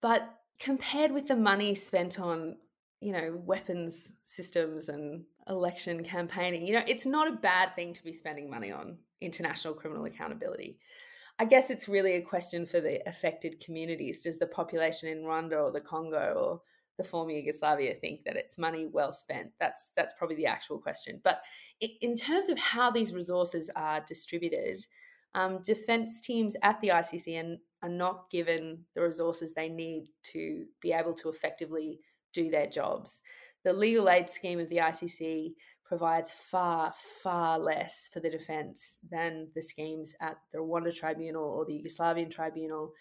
But 0.00 0.28
compared 0.58 1.12
with 1.12 1.26
the 1.26 1.36
money 1.36 1.74
spent 1.74 2.20
on 2.20 2.56
you 3.02 3.10
know, 3.10 3.36
weapons 3.44 4.12
systems 4.22 4.88
and 4.88 5.24
election 5.48 6.04
campaigning. 6.04 6.64
You 6.64 6.74
know, 6.74 6.84
it's 6.86 7.04
not 7.04 7.26
a 7.26 7.36
bad 7.36 7.74
thing 7.74 7.92
to 7.94 8.04
be 8.04 8.12
spending 8.12 8.48
money 8.48 8.70
on 8.70 8.96
international 9.20 9.74
criminal 9.74 10.04
accountability. 10.04 10.78
I 11.40 11.46
guess 11.46 11.68
it's 11.68 11.88
really 11.88 12.12
a 12.12 12.22
question 12.22 12.64
for 12.64 12.80
the 12.80 13.06
affected 13.08 13.58
communities. 13.58 14.22
Does 14.22 14.38
the 14.38 14.46
population 14.46 15.08
in 15.08 15.24
Rwanda 15.24 15.64
or 15.64 15.72
the 15.72 15.80
Congo 15.80 16.34
or 16.36 16.60
the 16.98 17.04
former 17.04 17.32
Yugoslavia 17.32 17.94
think 17.94 18.24
that 18.24 18.36
it's 18.36 18.58
money 18.58 18.86
well 18.90 19.12
spent? 19.12 19.50
That's 19.58 19.92
that's 19.96 20.14
probably 20.18 20.36
the 20.36 20.46
actual 20.46 20.78
question. 20.78 21.20
But 21.22 21.42
in 21.80 22.14
terms 22.16 22.48
of 22.48 22.58
how 22.58 22.90
these 22.90 23.14
resources 23.14 23.70
are 23.76 24.04
distributed, 24.06 24.78
um, 25.34 25.60
defense 25.62 26.20
teams 26.20 26.56
at 26.62 26.80
the 26.80 26.88
ICC 26.88 27.58
are 27.82 27.88
not 27.88 28.30
given 28.30 28.84
the 28.94 29.02
resources 29.02 29.54
they 29.54 29.68
need 29.68 30.08
to 30.24 30.66
be 30.80 30.92
able 30.92 31.14
to 31.14 31.28
effectively 31.28 32.00
do 32.32 32.50
their 32.50 32.66
jobs. 32.66 33.22
The 33.64 33.72
legal 33.72 34.08
aid 34.08 34.28
scheme 34.28 34.58
of 34.58 34.68
the 34.68 34.78
ICC 34.78 35.54
provides 35.84 36.32
far, 36.32 36.92
far 37.22 37.58
less 37.58 38.08
for 38.12 38.20
the 38.20 38.30
defence 38.30 38.98
than 39.10 39.48
the 39.54 39.62
schemes 39.62 40.14
at 40.20 40.36
the 40.50 40.58
Rwanda 40.58 40.94
Tribunal 40.94 41.44
or 41.44 41.64
the 41.64 41.82
Yugoslavian 41.82 42.30
Tribunal. 42.30 42.92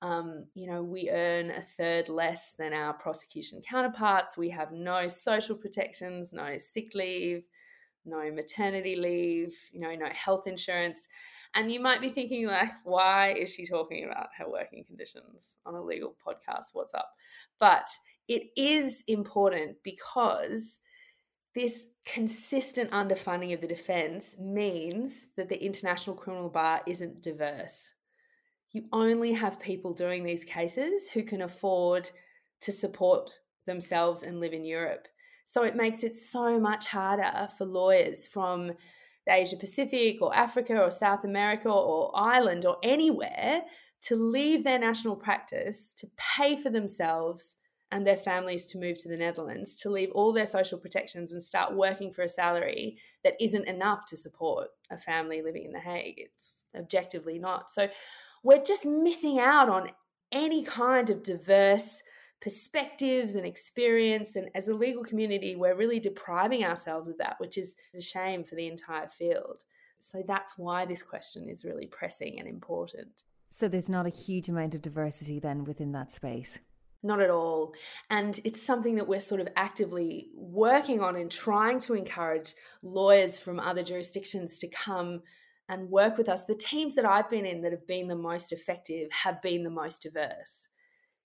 Um, 0.00 0.44
you 0.54 0.68
know, 0.70 0.82
we 0.82 1.10
earn 1.10 1.50
a 1.50 1.62
third 1.62 2.08
less 2.08 2.52
than 2.58 2.72
our 2.72 2.94
prosecution 2.94 3.60
counterparts. 3.68 4.36
We 4.36 4.50
have 4.50 4.72
no 4.72 5.08
social 5.08 5.56
protections, 5.56 6.32
no 6.32 6.56
sick 6.58 6.94
leave, 6.94 7.44
no 8.04 8.30
maternity 8.32 8.96
leave, 8.96 9.54
you 9.72 9.80
know, 9.80 9.94
no 9.94 10.08
health 10.12 10.46
insurance. 10.46 11.08
And 11.54 11.70
you 11.70 11.80
might 11.80 12.00
be 12.00 12.10
thinking, 12.10 12.46
like, 12.46 12.70
why 12.84 13.32
is 13.32 13.52
she 13.52 13.66
talking 13.66 14.04
about 14.04 14.28
her 14.36 14.48
working 14.48 14.84
conditions 14.84 15.56
on 15.66 15.74
a 15.74 15.82
legal 15.82 16.14
podcast? 16.24 16.66
What's 16.72 16.94
up? 16.94 17.10
But 17.58 17.88
it 18.28 18.50
is 18.56 19.02
important 19.08 19.76
because 19.82 20.78
this 21.54 21.88
consistent 22.04 22.90
underfunding 22.90 23.52
of 23.52 23.60
the 23.60 23.66
defense 23.66 24.36
means 24.38 25.28
that 25.36 25.48
the 25.48 25.62
international 25.62 26.14
criminal 26.14 26.48
bar 26.48 26.82
isn't 26.86 27.22
diverse. 27.22 27.90
You 28.72 28.84
only 28.92 29.32
have 29.32 29.60
people 29.60 29.94
doing 29.94 30.24
these 30.24 30.44
cases 30.44 31.08
who 31.08 31.22
can 31.22 31.42
afford 31.42 32.10
to 32.60 32.72
support 32.72 33.30
themselves 33.66 34.22
and 34.22 34.40
live 34.40 34.52
in 34.52 34.64
Europe. 34.64 35.08
So 35.44 35.62
it 35.62 35.76
makes 35.76 36.04
it 36.04 36.14
so 36.14 36.58
much 36.60 36.86
harder 36.86 37.48
for 37.56 37.64
lawyers 37.64 38.26
from 38.26 38.72
the 39.26 39.32
Asia 39.32 39.56
Pacific 39.56 40.20
or 40.20 40.34
Africa 40.34 40.78
or 40.78 40.90
South 40.90 41.24
America 41.24 41.70
or 41.70 42.10
Ireland 42.14 42.66
or 42.66 42.76
anywhere 42.82 43.62
to 44.02 44.16
leave 44.16 44.64
their 44.64 44.78
national 44.78 45.16
practice 45.16 45.92
to 45.96 46.08
pay 46.16 46.56
for 46.56 46.70
themselves 46.70 47.56
and 47.90 48.06
their 48.06 48.16
families 48.16 48.66
to 48.66 48.78
move 48.78 48.98
to 48.98 49.08
the 49.08 49.16
Netherlands, 49.16 49.74
to 49.76 49.88
leave 49.88 50.10
all 50.12 50.32
their 50.32 50.46
social 50.46 50.78
protections 50.78 51.32
and 51.32 51.42
start 51.42 51.74
working 51.74 52.12
for 52.12 52.22
a 52.22 52.28
salary 52.28 52.98
that 53.24 53.34
isn't 53.40 53.66
enough 53.66 54.04
to 54.06 54.16
support 54.16 54.68
a 54.90 54.98
family 54.98 55.40
living 55.40 55.64
in 55.64 55.72
The 55.72 55.80
Hague. 55.80 56.18
It's 56.18 56.64
objectively 56.76 57.38
not. 57.38 57.70
So 57.70 57.88
we're 58.48 58.62
just 58.62 58.86
missing 58.86 59.38
out 59.38 59.68
on 59.68 59.90
any 60.32 60.64
kind 60.64 61.10
of 61.10 61.22
diverse 61.22 62.02
perspectives 62.40 63.34
and 63.34 63.44
experience. 63.44 64.36
And 64.36 64.48
as 64.54 64.68
a 64.68 64.74
legal 64.74 65.04
community, 65.04 65.54
we're 65.54 65.76
really 65.76 66.00
depriving 66.00 66.64
ourselves 66.64 67.08
of 67.08 67.18
that, 67.18 67.36
which 67.40 67.58
is 67.58 67.76
a 67.94 68.00
shame 68.00 68.42
for 68.42 68.54
the 68.54 68.66
entire 68.66 69.06
field. 69.06 69.64
So 70.00 70.22
that's 70.26 70.54
why 70.56 70.86
this 70.86 71.02
question 71.02 71.50
is 71.50 71.62
really 71.62 71.84
pressing 71.84 72.38
and 72.38 72.48
important. 72.48 73.24
So 73.50 73.68
there's 73.68 73.90
not 73.90 74.06
a 74.06 74.10
huge 74.10 74.48
amount 74.48 74.74
of 74.74 74.80
diversity 74.80 75.38
then 75.38 75.64
within 75.64 75.92
that 75.92 76.10
space. 76.10 76.58
Not 77.02 77.20
at 77.20 77.28
all. 77.28 77.74
And 78.08 78.40
it's 78.44 78.62
something 78.62 78.94
that 78.94 79.08
we're 79.08 79.20
sort 79.20 79.42
of 79.42 79.48
actively 79.56 80.30
working 80.34 81.02
on 81.02 81.16
and 81.16 81.30
trying 81.30 81.80
to 81.80 81.92
encourage 81.92 82.54
lawyers 82.82 83.38
from 83.38 83.60
other 83.60 83.82
jurisdictions 83.82 84.58
to 84.60 84.68
come 84.68 85.20
and 85.68 85.90
work 85.90 86.16
with 86.16 86.28
us. 86.28 86.44
The 86.44 86.54
teams 86.54 86.94
that 86.94 87.04
I've 87.04 87.28
been 87.28 87.44
in 87.44 87.62
that 87.62 87.72
have 87.72 87.86
been 87.86 88.08
the 88.08 88.16
most 88.16 88.52
effective 88.52 89.10
have 89.12 89.42
been 89.42 89.64
the 89.64 89.70
most 89.70 90.02
diverse. 90.02 90.68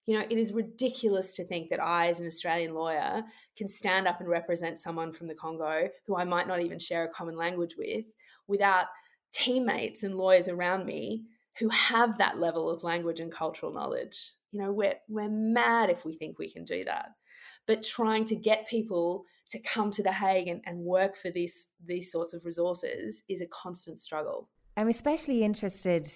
You 0.05 0.17
know, 0.17 0.25
it 0.29 0.37
is 0.37 0.51
ridiculous 0.51 1.35
to 1.37 1.45
think 1.45 1.69
that 1.69 1.81
I, 1.81 2.07
as 2.07 2.19
an 2.19 2.27
Australian 2.27 2.73
lawyer, 2.73 3.23
can 3.55 3.69
stand 3.69 4.05
up 4.05 4.19
and 4.19 4.27
represent 4.27 4.79
someone 4.79 5.13
from 5.13 5.27
the 5.27 5.35
Congo 5.35 5.87
who 6.05 6.17
I 6.17 6.25
might 6.25 6.47
not 6.47 6.59
even 6.59 6.77
share 6.77 7.05
a 7.05 7.13
common 7.13 7.37
language 7.37 7.75
with 7.77 8.05
without 8.47 8.87
teammates 9.31 10.03
and 10.03 10.15
lawyers 10.15 10.49
around 10.49 10.85
me 10.85 11.23
who 11.59 11.69
have 11.69 12.17
that 12.17 12.39
level 12.39 12.69
of 12.69 12.83
language 12.83 13.21
and 13.21 13.31
cultural 13.31 13.71
knowledge. 13.71 14.33
You 14.51 14.61
know, 14.61 14.71
we're 14.73 14.95
we're 15.07 15.29
mad 15.29 15.89
if 15.89 16.03
we 16.03 16.13
think 16.13 16.37
we 16.37 16.51
can 16.51 16.65
do 16.65 16.83
that. 16.83 17.11
But 17.67 17.81
trying 17.83 18.25
to 18.25 18.35
get 18.35 18.67
people 18.67 19.25
to 19.51 19.59
come 19.59 19.91
to 19.91 20.03
The 20.03 20.11
Hague 20.11 20.47
and, 20.47 20.61
and 20.65 20.79
work 20.79 21.15
for 21.15 21.29
this 21.29 21.67
these 21.85 22.11
sorts 22.11 22.33
of 22.33 22.45
resources 22.45 23.23
is 23.29 23.41
a 23.41 23.47
constant 23.47 23.99
struggle. 23.99 24.49
I'm 24.75 24.87
especially 24.87 25.43
interested 25.43 26.09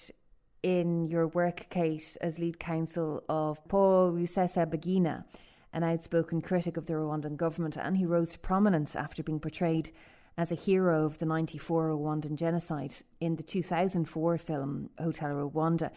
in 0.63 1.07
your 1.07 1.27
work, 1.27 1.67
Kate, 1.69 2.17
as 2.21 2.39
lead 2.39 2.59
counsel 2.59 3.23
of 3.29 3.65
Paul 3.67 4.11
Rusesabagina, 4.11 5.23
an 5.73 5.83
outspoken 5.83 6.41
critic 6.41 6.77
of 6.77 6.87
the 6.87 6.93
Rwandan 6.93 7.37
government, 7.37 7.77
and 7.77 7.97
he 7.97 8.05
rose 8.05 8.31
to 8.31 8.39
prominence 8.39 8.95
after 8.95 9.21
being 9.21 9.39
portrayed 9.39 9.91
as 10.37 10.51
a 10.51 10.55
hero 10.55 11.05
of 11.05 11.17
the 11.17 11.25
94 11.25 11.89
Rwandan 11.89 12.35
genocide 12.35 12.93
in 13.19 13.35
the 13.35 13.43
2004 13.43 14.37
film 14.37 14.89
Hotel 14.99 15.29
Rwanda. 15.29 15.91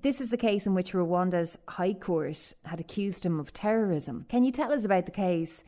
This 0.00 0.20
is 0.20 0.30
the 0.30 0.36
case 0.36 0.64
in 0.64 0.74
which 0.74 0.92
Rwanda's 0.92 1.58
High 1.66 1.94
Court 1.94 2.54
had 2.64 2.78
accused 2.78 3.26
him 3.26 3.40
of 3.40 3.52
terrorism. 3.52 4.26
Can 4.28 4.44
you 4.44 4.52
tell 4.52 4.70
us 4.70 4.84
about 4.84 5.06
the 5.06 5.12
case? 5.12 5.64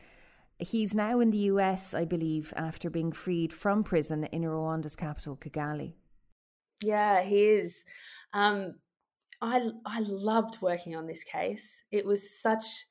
He's 0.57 0.95
now 0.95 1.19
in 1.19 1.31
the 1.31 1.49
US, 1.49 1.93
I 1.93 2.05
believe, 2.05 2.53
after 2.55 2.89
being 2.89 3.11
freed 3.11 3.51
from 3.51 3.83
prison 3.83 4.23
in 4.25 4.43
Rwanda's 4.43 4.95
capital, 4.95 5.35
Kigali. 5.35 5.95
Yeah, 6.81 7.23
he 7.23 7.43
is. 7.43 7.83
Um, 8.31 8.75
I 9.41 9.69
I 9.85 9.99
loved 9.99 10.61
working 10.61 10.95
on 10.95 11.07
this 11.07 11.25
case. 11.25 11.81
It 11.91 12.05
was 12.05 12.39
such 12.41 12.85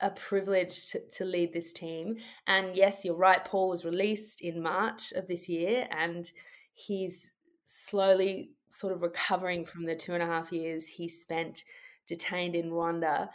a 0.00 0.10
privilege 0.10 0.88
to, 0.90 1.00
to 1.18 1.24
lead 1.24 1.52
this 1.52 1.72
team. 1.72 2.16
And 2.48 2.74
yes, 2.74 3.04
you're 3.04 3.14
right. 3.14 3.44
Paul 3.44 3.68
was 3.68 3.84
released 3.84 4.40
in 4.40 4.60
March 4.60 5.12
of 5.12 5.28
this 5.28 5.48
year, 5.48 5.86
and 5.92 6.28
he's 6.72 7.30
slowly 7.64 8.56
sort 8.78 8.92
of 8.92 9.02
recovering 9.02 9.64
from 9.64 9.84
the 9.84 9.94
two 9.94 10.14
and 10.14 10.22
a 10.22 10.26
half 10.26 10.52
years 10.52 10.86
he 10.86 11.08
spent 11.08 11.64
detained 12.06 12.54
in 12.54 12.70
Rwanda. 12.70 13.28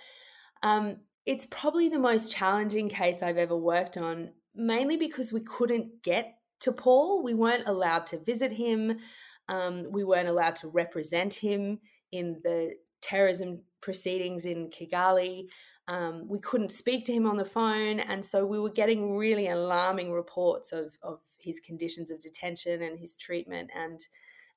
Um, 0.63 0.97
it's 1.25 1.45
probably 1.45 1.89
the 1.89 1.99
most 1.99 2.31
challenging 2.31 2.89
case 2.89 3.21
I've 3.21 3.37
ever 3.37 3.55
worked 3.55 3.97
on, 3.97 4.31
mainly 4.55 4.97
because 4.97 5.33
we 5.33 5.41
couldn't 5.41 6.03
get 6.03 6.35
to 6.61 6.71
Paul. 6.71 7.23
We 7.23 7.33
weren't 7.33 7.67
allowed 7.67 8.05
to 8.07 8.19
visit 8.19 8.51
him. 8.51 8.99
Um, 9.47 9.87
we 9.91 10.03
weren't 10.03 10.29
allowed 10.29 10.55
to 10.57 10.67
represent 10.67 11.33
him 11.33 11.79
in 12.11 12.39
the 12.43 12.75
terrorism 13.01 13.63
proceedings 13.81 14.45
in 14.45 14.69
Kigali. 14.69 15.47
Um, 15.87 16.27
we 16.27 16.39
couldn't 16.39 16.71
speak 16.71 17.05
to 17.05 17.13
him 17.13 17.25
on 17.25 17.37
the 17.37 17.45
phone. 17.45 17.99
And 17.99 18.23
so 18.23 18.45
we 18.45 18.59
were 18.59 18.69
getting 18.69 19.15
really 19.17 19.49
alarming 19.49 20.11
reports 20.11 20.71
of, 20.71 20.97
of 21.01 21.19
his 21.37 21.59
conditions 21.59 22.11
of 22.11 22.19
detention 22.19 22.81
and 22.81 22.99
his 22.99 23.15
treatment 23.15 23.71
and, 23.75 23.99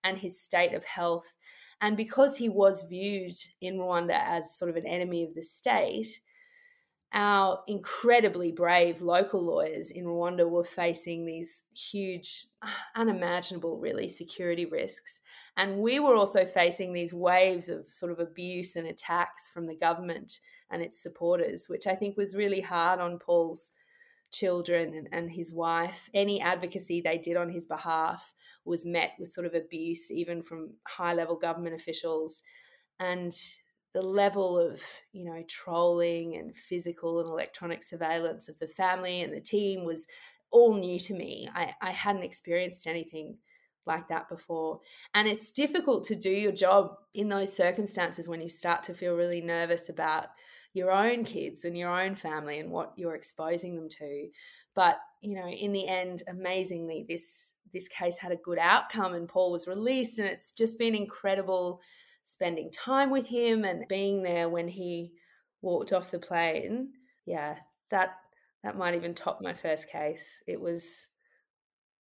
and 0.05 0.19
his 0.19 0.41
state 0.41 0.75
of 0.75 0.85
health. 0.85 1.35
And 1.81 1.97
because 1.97 2.37
he 2.37 2.49
was 2.49 2.87
viewed 2.89 3.37
in 3.61 3.79
Rwanda 3.79 4.17
as 4.17 4.57
sort 4.57 4.71
of 4.71 4.77
an 4.77 4.87
enemy 4.87 5.25
of 5.25 5.35
the 5.35 5.43
state, 5.43 6.21
our 7.13 7.61
incredibly 7.69 8.51
brave 8.51 9.01
local 9.01 9.41
lawyers 9.41 9.93
in 9.93 10.05
Rwanda 10.05 10.49
were 10.49 10.65
facing 10.65 11.25
these 11.25 11.65
huge, 11.73 12.47
unimaginable, 12.97 13.79
really, 13.79 14.09
security 14.09 14.67
risks. 14.67 15.21
And 15.57 15.79
we 15.79 16.01
were 16.01 16.17
also 16.17 16.45
facing 16.45 16.93
these 16.93 17.15
waves 17.15 17.69
of 17.69 17.89
sort 17.89 18.11
of 18.11 18.19
abuse 18.19 18.75
and 18.75 18.89
attacks 18.89 19.49
from 19.49 19.67
the 19.67 19.77
government 19.77 20.41
and 20.71 20.83
its 20.83 21.01
supporters, 21.01 21.67
which 21.69 21.87
I 21.87 21.95
think 21.95 22.17
was 22.17 22.35
really 22.35 22.61
hard 22.61 22.99
on 22.99 23.21
Paul's 23.21 23.71
children 24.35 24.95
and, 24.95 25.09
and 25.13 25.31
his 25.31 25.53
wife. 25.53 26.11
Any 26.13 26.41
advocacy 26.41 27.01
they 27.01 27.19
did 27.19 27.37
on 27.37 27.49
his 27.49 27.67
behalf 27.67 28.35
was 28.65 28.85
met 28.85 29.13
with 29.19 29.31
sort 29.31 29.47
of 29.47 29.55
abuse, 29.55 30.11
even 30.11 30.43
from 30.43 30.75
high 30.87 31.15
level 31.15 31.37
government 31.37 31.75
officials. 31.75 32.43
And 32.99 33.33
the 33.95 34.03
level 34.03 34.59
of 34.59 34.83
you 35.13 35.25
know 35.25 35.43
trolling 35.49 36.37
and 36.37 36.55
physical 36.55 37.21
and 37.21 37.29
electronic 37.29 37.83
surveillance 37.83 38.49
of 38.49 38.59
the 38.59 38.69
family 38.69 39.23
and 39.23 39.33
the 39.33 39.41
team 39.41 39.85
was 39.85 40.07
all 40.51 40.75
new 40.75 40.99
to 40.99 41.15
me 41.15 41.49
i, 41.55 41.73
I 41.81 41.93
hadn't 41.93 42.25
experienced 42.25 42.87
anything 42.87 43.39
like 43.87 44.09
that 44.09 44.29
before 44.29 44.81
and 45.15 45.29
it's 45.29 45.51
difficult 45.51 46.05
to 46.05 46.17
do 46.17 46.31
your 46.31 46.53
job 46.53 46.97
in 47.15 47.29
those 47.29 47.55
circumstances 47.55 48.29
when 48.29 48.41
you 48.41 48.49
start 48.49 48.83
to 48.85 48.95
feel 48.95 49.15
really 49.15 49.41
nervous 49.41 49.89
about 49.89 50.27
your 50.75 50.93
own 50.93 51.25
kids 51.25 51.65
and 51.65 51.77
your 51.77 51.99
own 51.99 52.15
family 52.15 52.59
and 52.59 52.71
what 52.71 52.93
you're 52.97 53.15
exposing 53.15 53.75
them 53.75 53.89
to 53.89 54.29
but 54.75 54.99
you 55.23 55.35
know 55.35 55.49
in 55.49 55.73
the 55.73 55.89
end 55.89 56.23
amazingly 56.29 57.05
this 57.09 57.55
this 57.73 57.89
case 57.89 58.19
had 58.19 58.33
a 58.33 58.37
good 58.37 58.59
outcome 58.59 59.15
and 59.15 59.29
paul 59.29 59.51
was 59.51 59.67
released 59.67 60.19
and 60.19 60.29
it's 60.29 60.53
just 60.53 60.79
been 60.79 60.95
incredible 60.95 61.81
spending 62.25 62.71
time 62.71 63.11
with 63.11 63.27
him 63.27 63.65
and 63.65 63.87
being 63.89 64.23
there 64.23 64.49
when 64.49 64.67
he 64.67 65.13
walked 65.61 65.93
off 65.93 66.11
the 66.11 66.19
plane. 66.19 66.93
Yeah, 67.27 67.57
that 67.91 68.17
that 68.63 68.77
might 68.77 68.95
even 68.95 69.15
top 69.15 69.41
my 69.41 69.53
first 69.53 69.89
case. 69.89 70.43
It 70.47 70.61
was 70.61 71.09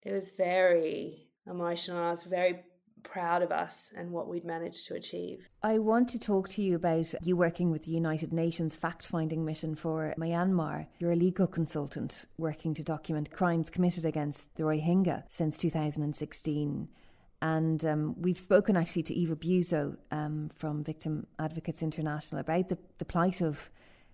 it 0.03 0.13
was 0.13 0.33
very 0.33 1.29
emotional. 1.47 2.03
I 2.03 2.11
was 2.11 2.25
very 2.25 2.63
proud 3.05 3.43
of 3.43 3.53
us 3.53 3.93
and 3.97 4.11
what 4.11 4.29
we'd 4.29 4.45
managed 4.45 4.89
to 4.89 4.95
achieve. 4.95 5.49
I 5.63 5.79
want 5.79 6.09
to 6.09 6.19
talk 6.19 6.49
to 6.51 6.63
you 6.63 6.75
about 6.75 7.15
you 7.23 7.37
working 7.37 7.71
with 7.71 7.85
the 7.85 7.93
United 7.93 8.33
Nations 8.33 8.75
fact 8.75 9.07
finding 9.07 9.45
mission 9.45 9.75
for 9.75 10.15
Myanmar. 10.19 10.87
You're 10.99 11.13
a 11.13 11.17
legal 11.17 11.47
consultant 11.47 12.27
working 12.39 12.75
to 12.75 12.83
document 12.83 13.31
crimes 13.31 13.71
committed 13.71 14.05
against 14.05 14.55
the 14.57 14.65
Rohingya 14.65 15.25
since 15.29 15.59
2016. 15.59 16.89
And 17.41 17.85
um, 17.85 18.21
we've 18.21 18.39
spoken 18.39 18.77
actually 18.77 19.03
to 19.05 19.15
Eva 19.15 19.37
Buzo 19.37 19.97
um, 20.11 20.49
from 20.49 20.83
Victim 20.83 21.27
Advocates 21.39 21.83
International 21.83 22.41
about 22.41 22.69
the, 22.71 22.79
the 22.99 23.05
plight 23.05 23.43
of 23.43 23.71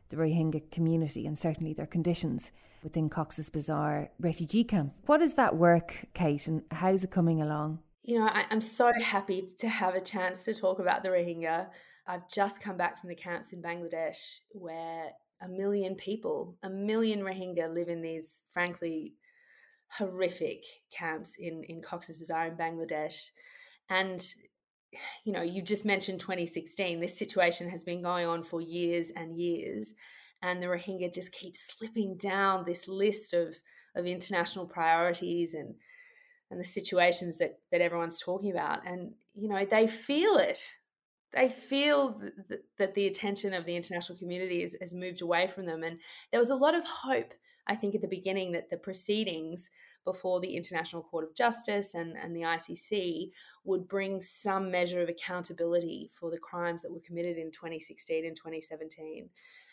the 0.09 0.16
Rohingya 0.16 0.70
community 0.70 1.26
and 1.26 1.38
certainly 1.38 1.72
their 1.72 1.87
conditions 1.87 2.50
within 2.83 3.09
Cox's 3.09 3.48
Bazar 3.48 4.11
refugee 4.18 4.64
camp. 4.64 4.94
What 5.07 5.22
is 5.22 5.35
that 5.35 5.57
work, 5.57 6.07
Kate, 6.14 6.46
and 6.46 6.62
how's 6.70 7.05
it 7.05 7.11
coming 7.11 7.40
along? 7.40 7.79
You 8.02 8.18
know, 8.18 8.26
I, 8.26 8.46
am 8.50 8.60
so 8.60 8.92
happy 9.00 9.48
to 9.58 9.68
have 9.68 9.94
a 9.94 10.00
chance 10.00 10.44
to 10.44 10.54
talk 10.54 10.78
about 10.78 11.02
the 11.02 11.10
Rohingya. 11.10 11.68
I've 12.06 12.28
just 12.28 12.62
come 12.62 12.76
back 12.76 12.98
from 12.98 13.08
the 13.08 13.14
camps 13.14 13.52
in 13.52 13.62
Bangladesh 13.62 14.38
where 14.52 15.10
a 15.42 15.48
million 15.48 15.94
people, 15.94 16.56
a 16.62 16.70
million 16.70 17.20
Rohingya 17.20 17.72
live 17.72 17.88
in 17.88 18.02
these, 18.02 18.42
frankly, 18.52 19.14
horrific 19.98 20.64
camps 20.96 21.36
in 21.38 21.64
in 21.64 21.82
Cox's 21.82 22.16
Bazar 22.16 22.48
in 22.48 22.56
Bangladesh, 22.56 23.30
and 23.88 24.24
you 25.24 25.32
know 25.32 25.42
you 25.42 25.62
just 25.62 25.84
mentioned 25.84 26.20
2016. 26.20 27.00
This 27.00 27.18
situation 27.18 27.68
has 27.70 27.84
been 27.84 28.02
going 28.02 28.26
on 28.26 28.42
for 28.42 28.60
years 28.60 29.10
and 29.14 29.36
years, 29.36 29.94
and 30.42 30.62
the 30.62 30.66
Rohingya 30.66 31.12
just 31.12 31.32
keep 31.32 31.56
slipping 31.56 32.16
down 32.16 32.64
this 32.64 32.88
list 32.88 33.34
of 33.34 33.56
of 33.96 34.06
international 34.06 34.66
priorities 34.66 35.54
and 35.54 35.74
and 36.50 36.60
the 36.60 36.64
situations 36.64 37.38
that 37.38 37.58
that 37.70 37.80
everyone's 37.80 38.20
talking 38.20 38.50
about, 38.50 38.86
and 38.86 39.12
you 39.34 39.48
know 39.48 39.64
they 39.64 39.86
feel 39.86 40.36
it. 40.36 40.76
They 41.32 41.48
feel 41.48 42.20
th- 42.48 42.60
that 42.78 42.94
the 42.94 43.06
attention 43.06 43.54
of 43.54 43.64
the 43.64 43.76
international 43.76 44.18
community 44.18 44.64
is, 44.64 44.76
has 44.80 44.92
moved 44.92 45.22
away 45.22 45.46
from 45.46 45.66
them, 45.66 45.84
and 45.84 45.98
there 46.30 46.40
was 46.40 46.50
a 46.50 46.56
lot 46.56 46.74
of 46.74 46.84
hope 46.84 47.34
I 47.70 47.76
think 47.76 47.94
at 47.94 48.00
the 48.00 48.08
beginning 48.08 48.52
that 48.52 48.68
the 48.68 48.76
proceedings 48.76 49.70
before 50.04 50.40
the 50.40 50.56
International 50.56 51.02
Court 51.02 51.24
of 51.24 51.36
Justice 51.36 51.94
and, 51.94 52.16
and 52.16 52.34
the 52.34 52.40
ICC 52.40 53.30
would 53.64 53.86
bring 53.86 54.20
some 54.20 54.70
measure 54.70 55.00
of 55.00 55.08
accountability 55.08 56.10
for 56.12 56.30
the 56.30 56.38
crimes 56.38 56.82
that 56.82 56.92
were 56.92 57.00
committed 57.00 57.36
in 57.36 57.52
2016 57.52 58.24
and 58.24 58.34
2017. 58.34 59.28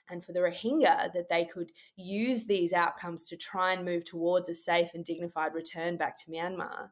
And 0.10 0.24
for 0.24 0.34
the 0.34 0.40
Rohingya, 0.40 1.14
that 1.14 1.30
they 1.30 1.46
could 1.46 1.72
use 1.96 2.46
these 2.46 2.74
outcomes 2.74 3.28
to 3.30 3.38
try 3.38 3.74
and 3.74 3.84
move 3.84 4.06
towards 4.06 4.50
a 4.50 4.54
safe 4.54 4.92
and 4.94 5.04
dignified 5.04 5.54
return 5.54 5.98
back 5.98 6.16
to 6.18 6.32
Myanmar. 6.32 6.90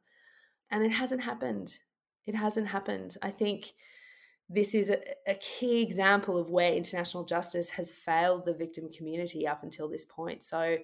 And 0.69 0.83
it 0.83 0.91
hasn't 0.91 1.23
happened. 1.23 1.77
It 2.25 2.35
hasn't 2.35 2.67
happened. 2.67 3.15
I 3.21 3.31
think 3.31 3.73
this 4.49 4.75
is 4.75 4.89
a, 4.89 4.99
a, 5.27 5.35
key 5.35 5.81
example 5.81 6.37
of 6.37 6.51
where 6.51 6.71
international 6.71 7.23
justice 7.23 7.69
has 7.71 7.91
failed 7.91 8.45
the 8.45 8.53
victim 8.53 8.87
community 8.89 9.47
up 9.47 9.63
until 9.63 9.89
this 9.89 10.05
point. 10.05 10.43
So 10.43 10.77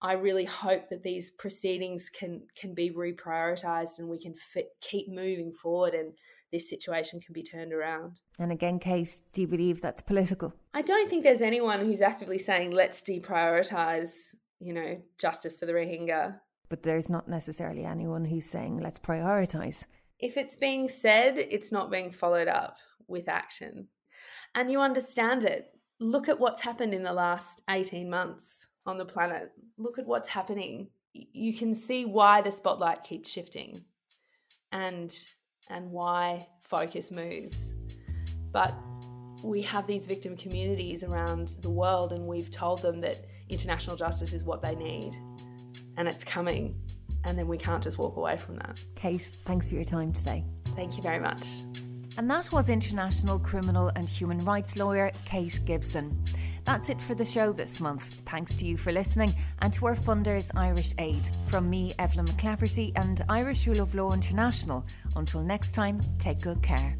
I 0.00 0.12
really 0.14 0.44
hope 0.44 0.88
that 0.88 1.02
these 1.02 1.30
proceedings 1.30 2.08
can 2.08 2.42
can 2.56 2.74
be 2.74 2.90
reprioritized 2.90 3.98
and 3.98 4.08
we 4.08 4.18
can 4.18 4.34
fit, 4.34 4.70
keep 4.80 5.08
moving 5.08 5.52
forward 5.52 5.94
and 5.94 6.12
this 6.52 6.68
situation 6.68 7.20
can 7.20 7.32
be 7.32 7.42
turned 7.42 7.72
around. 7.72 8.20
And 8.38 8.52
again, 8.52 8.78
Kate, 8.78 9.20
do 9.32 9.40
you 9.40 9.48
believe 9.48 9.80
that's 9.80 10.02
political? 10.02 10.52
I 10.74 10.82
don't 10.82 11.08
think 11.08 11.24
there's 11.24 11.40
anyone 11.40 11.80
who's 11.80 12.02
actively 12.02 12.38
saying 12.38 12.70
let's 12.70 13.02
deprioritize, 13.02 14.34
you 14.60 14.74
know, 14.74 15.00
justice 15.18 15.56
for 15.56 15.66
the 15.66 15.72
Rohingya. 15.72 16.38
But 16.68 16.82
there's 16.82 17.10
not 17.10 17.28
necessarily 17.28 17.84
anyone 17.84 18.26
who's 18.26 18.48
saying 18.48 18.80
let's 18.80 18.98
prioritize. 18.98 19.84
If 20.18 20.36
it's 20.36 20.56
being 20.56 20.88
said, 20.88 21.36
it's 21.38 21.72
not 21.72 21.90
being 21.90 22.10
followed 22.10 22.48
up 22.48 22.76
with 23.08 23.28
action. 23.28 23.88
And 24.54 24.70
you 24.70 24.80
understand 24.80 25.44
it. 25.44 25.70
Look 25.98 26.28
at 26.28 26.38
what's 26.38 26.60
happened 26.60 26.94
in 26.94 27.02
the 27.02 27.12
last 27.12 27.62
18 27.70 28.08
months 28.08 28.68
on 28.86 28.98
the 28.98 29.04
planet. 29.04 29.50
Look 29.78 29.98
at 29.98 30.06
what's 30.06 30.28
happening. 30.28 30.90
You 31.14 31.54
can 31.54 31.74
see 31.74 32.04
why 32.04 32.42
the 32.42 32.50
spotlight 32.50 33.04
keeps 33.04 33.30
shifting 33.30 33.84
and 34.72 35.14
and 35.70 35.90
why 35.90 36.46
focus 36.60 37.10
moves. 37.10 37.74
But 38.52 38.74
we 39.42 39.62
have 39.62 39.86
these 39.86 40.06
victim 40.06 40.36
communities 40.36 41.02
around 41.02 41.56
the 41.62 41.70
world 41.70 42.12
and 42.12 42.26
we've 42.26 42.50
told 42.50 42.82
them 42.82 43.00
that 43.00 43.26
international 43.48 43.96
justice 43.96 44.32
is 44.32 44.44
what 44.44 44.62
they 44.62 44.74
need 44.74 45.16
and 45.96 46.06
it's 46.08 46.24
coming 46.24 46.80
and 47.24 47.38
then 47.38 47.46
we 47.46 47.58
can't 47.58 47.82
just 47.82 47.98
walk 47.98 48.16
away 48.16 48.36
from 48.36 48.56
that. 48.56 48.84
Kate, 48.94 49.22
thanks 49.22 49.68
for 49.68 49.74
your 49.74 49.84
time 49.84 50.12
today. 50.12 50.44
Thank 50.76 50.96
you 50.96 51.02
very 51.02 51.18
much. 51.18 51.62
And 52.18 52.30
that 52.30 52.52
was 52.52 52.68
international 52.68 53.38
criminal 53.38 53.90
and 53.96 54.08
human 54.08 54.38
rights 54.44 54.76
lawyer 54.76 55.10
Kate 55.24 55.58
Gibson. 55.64 56.22
That's 56.64 56.90
it 56.90 57.00
for 57.00 57.14
the 57.14 57.24
show 57.24 57.52
this 57.52 57.80
month. 57.80 58.04
Thanks 58.26 58.54
to 58.56 58.64
you 58.64 58.76
for 58.76 58.92
listening 58.92 59.34
and 59.60 59.72
to 59.72 59.86
our 59.86 59.96
funders 59.96 60.50
Irish 60.54 60.92
Aid. 60.98 61.22
From 61.48 61.68
me, 61.68 61.92
Evelyn 61.98 62.26
McClafferty, 62.26 62.92
and 62.96 63.20
Irish 63.28 63.66
Rule 63.66 63.80
of 63.80 63.94
Law 63.94 64.12
International. 64.12 64.86
Until 65.16 65.42
next 65.42 65.72
time, 65.72 66.00
take 66.18 66.40
good 66.40 66.62
care. 66.62 66.96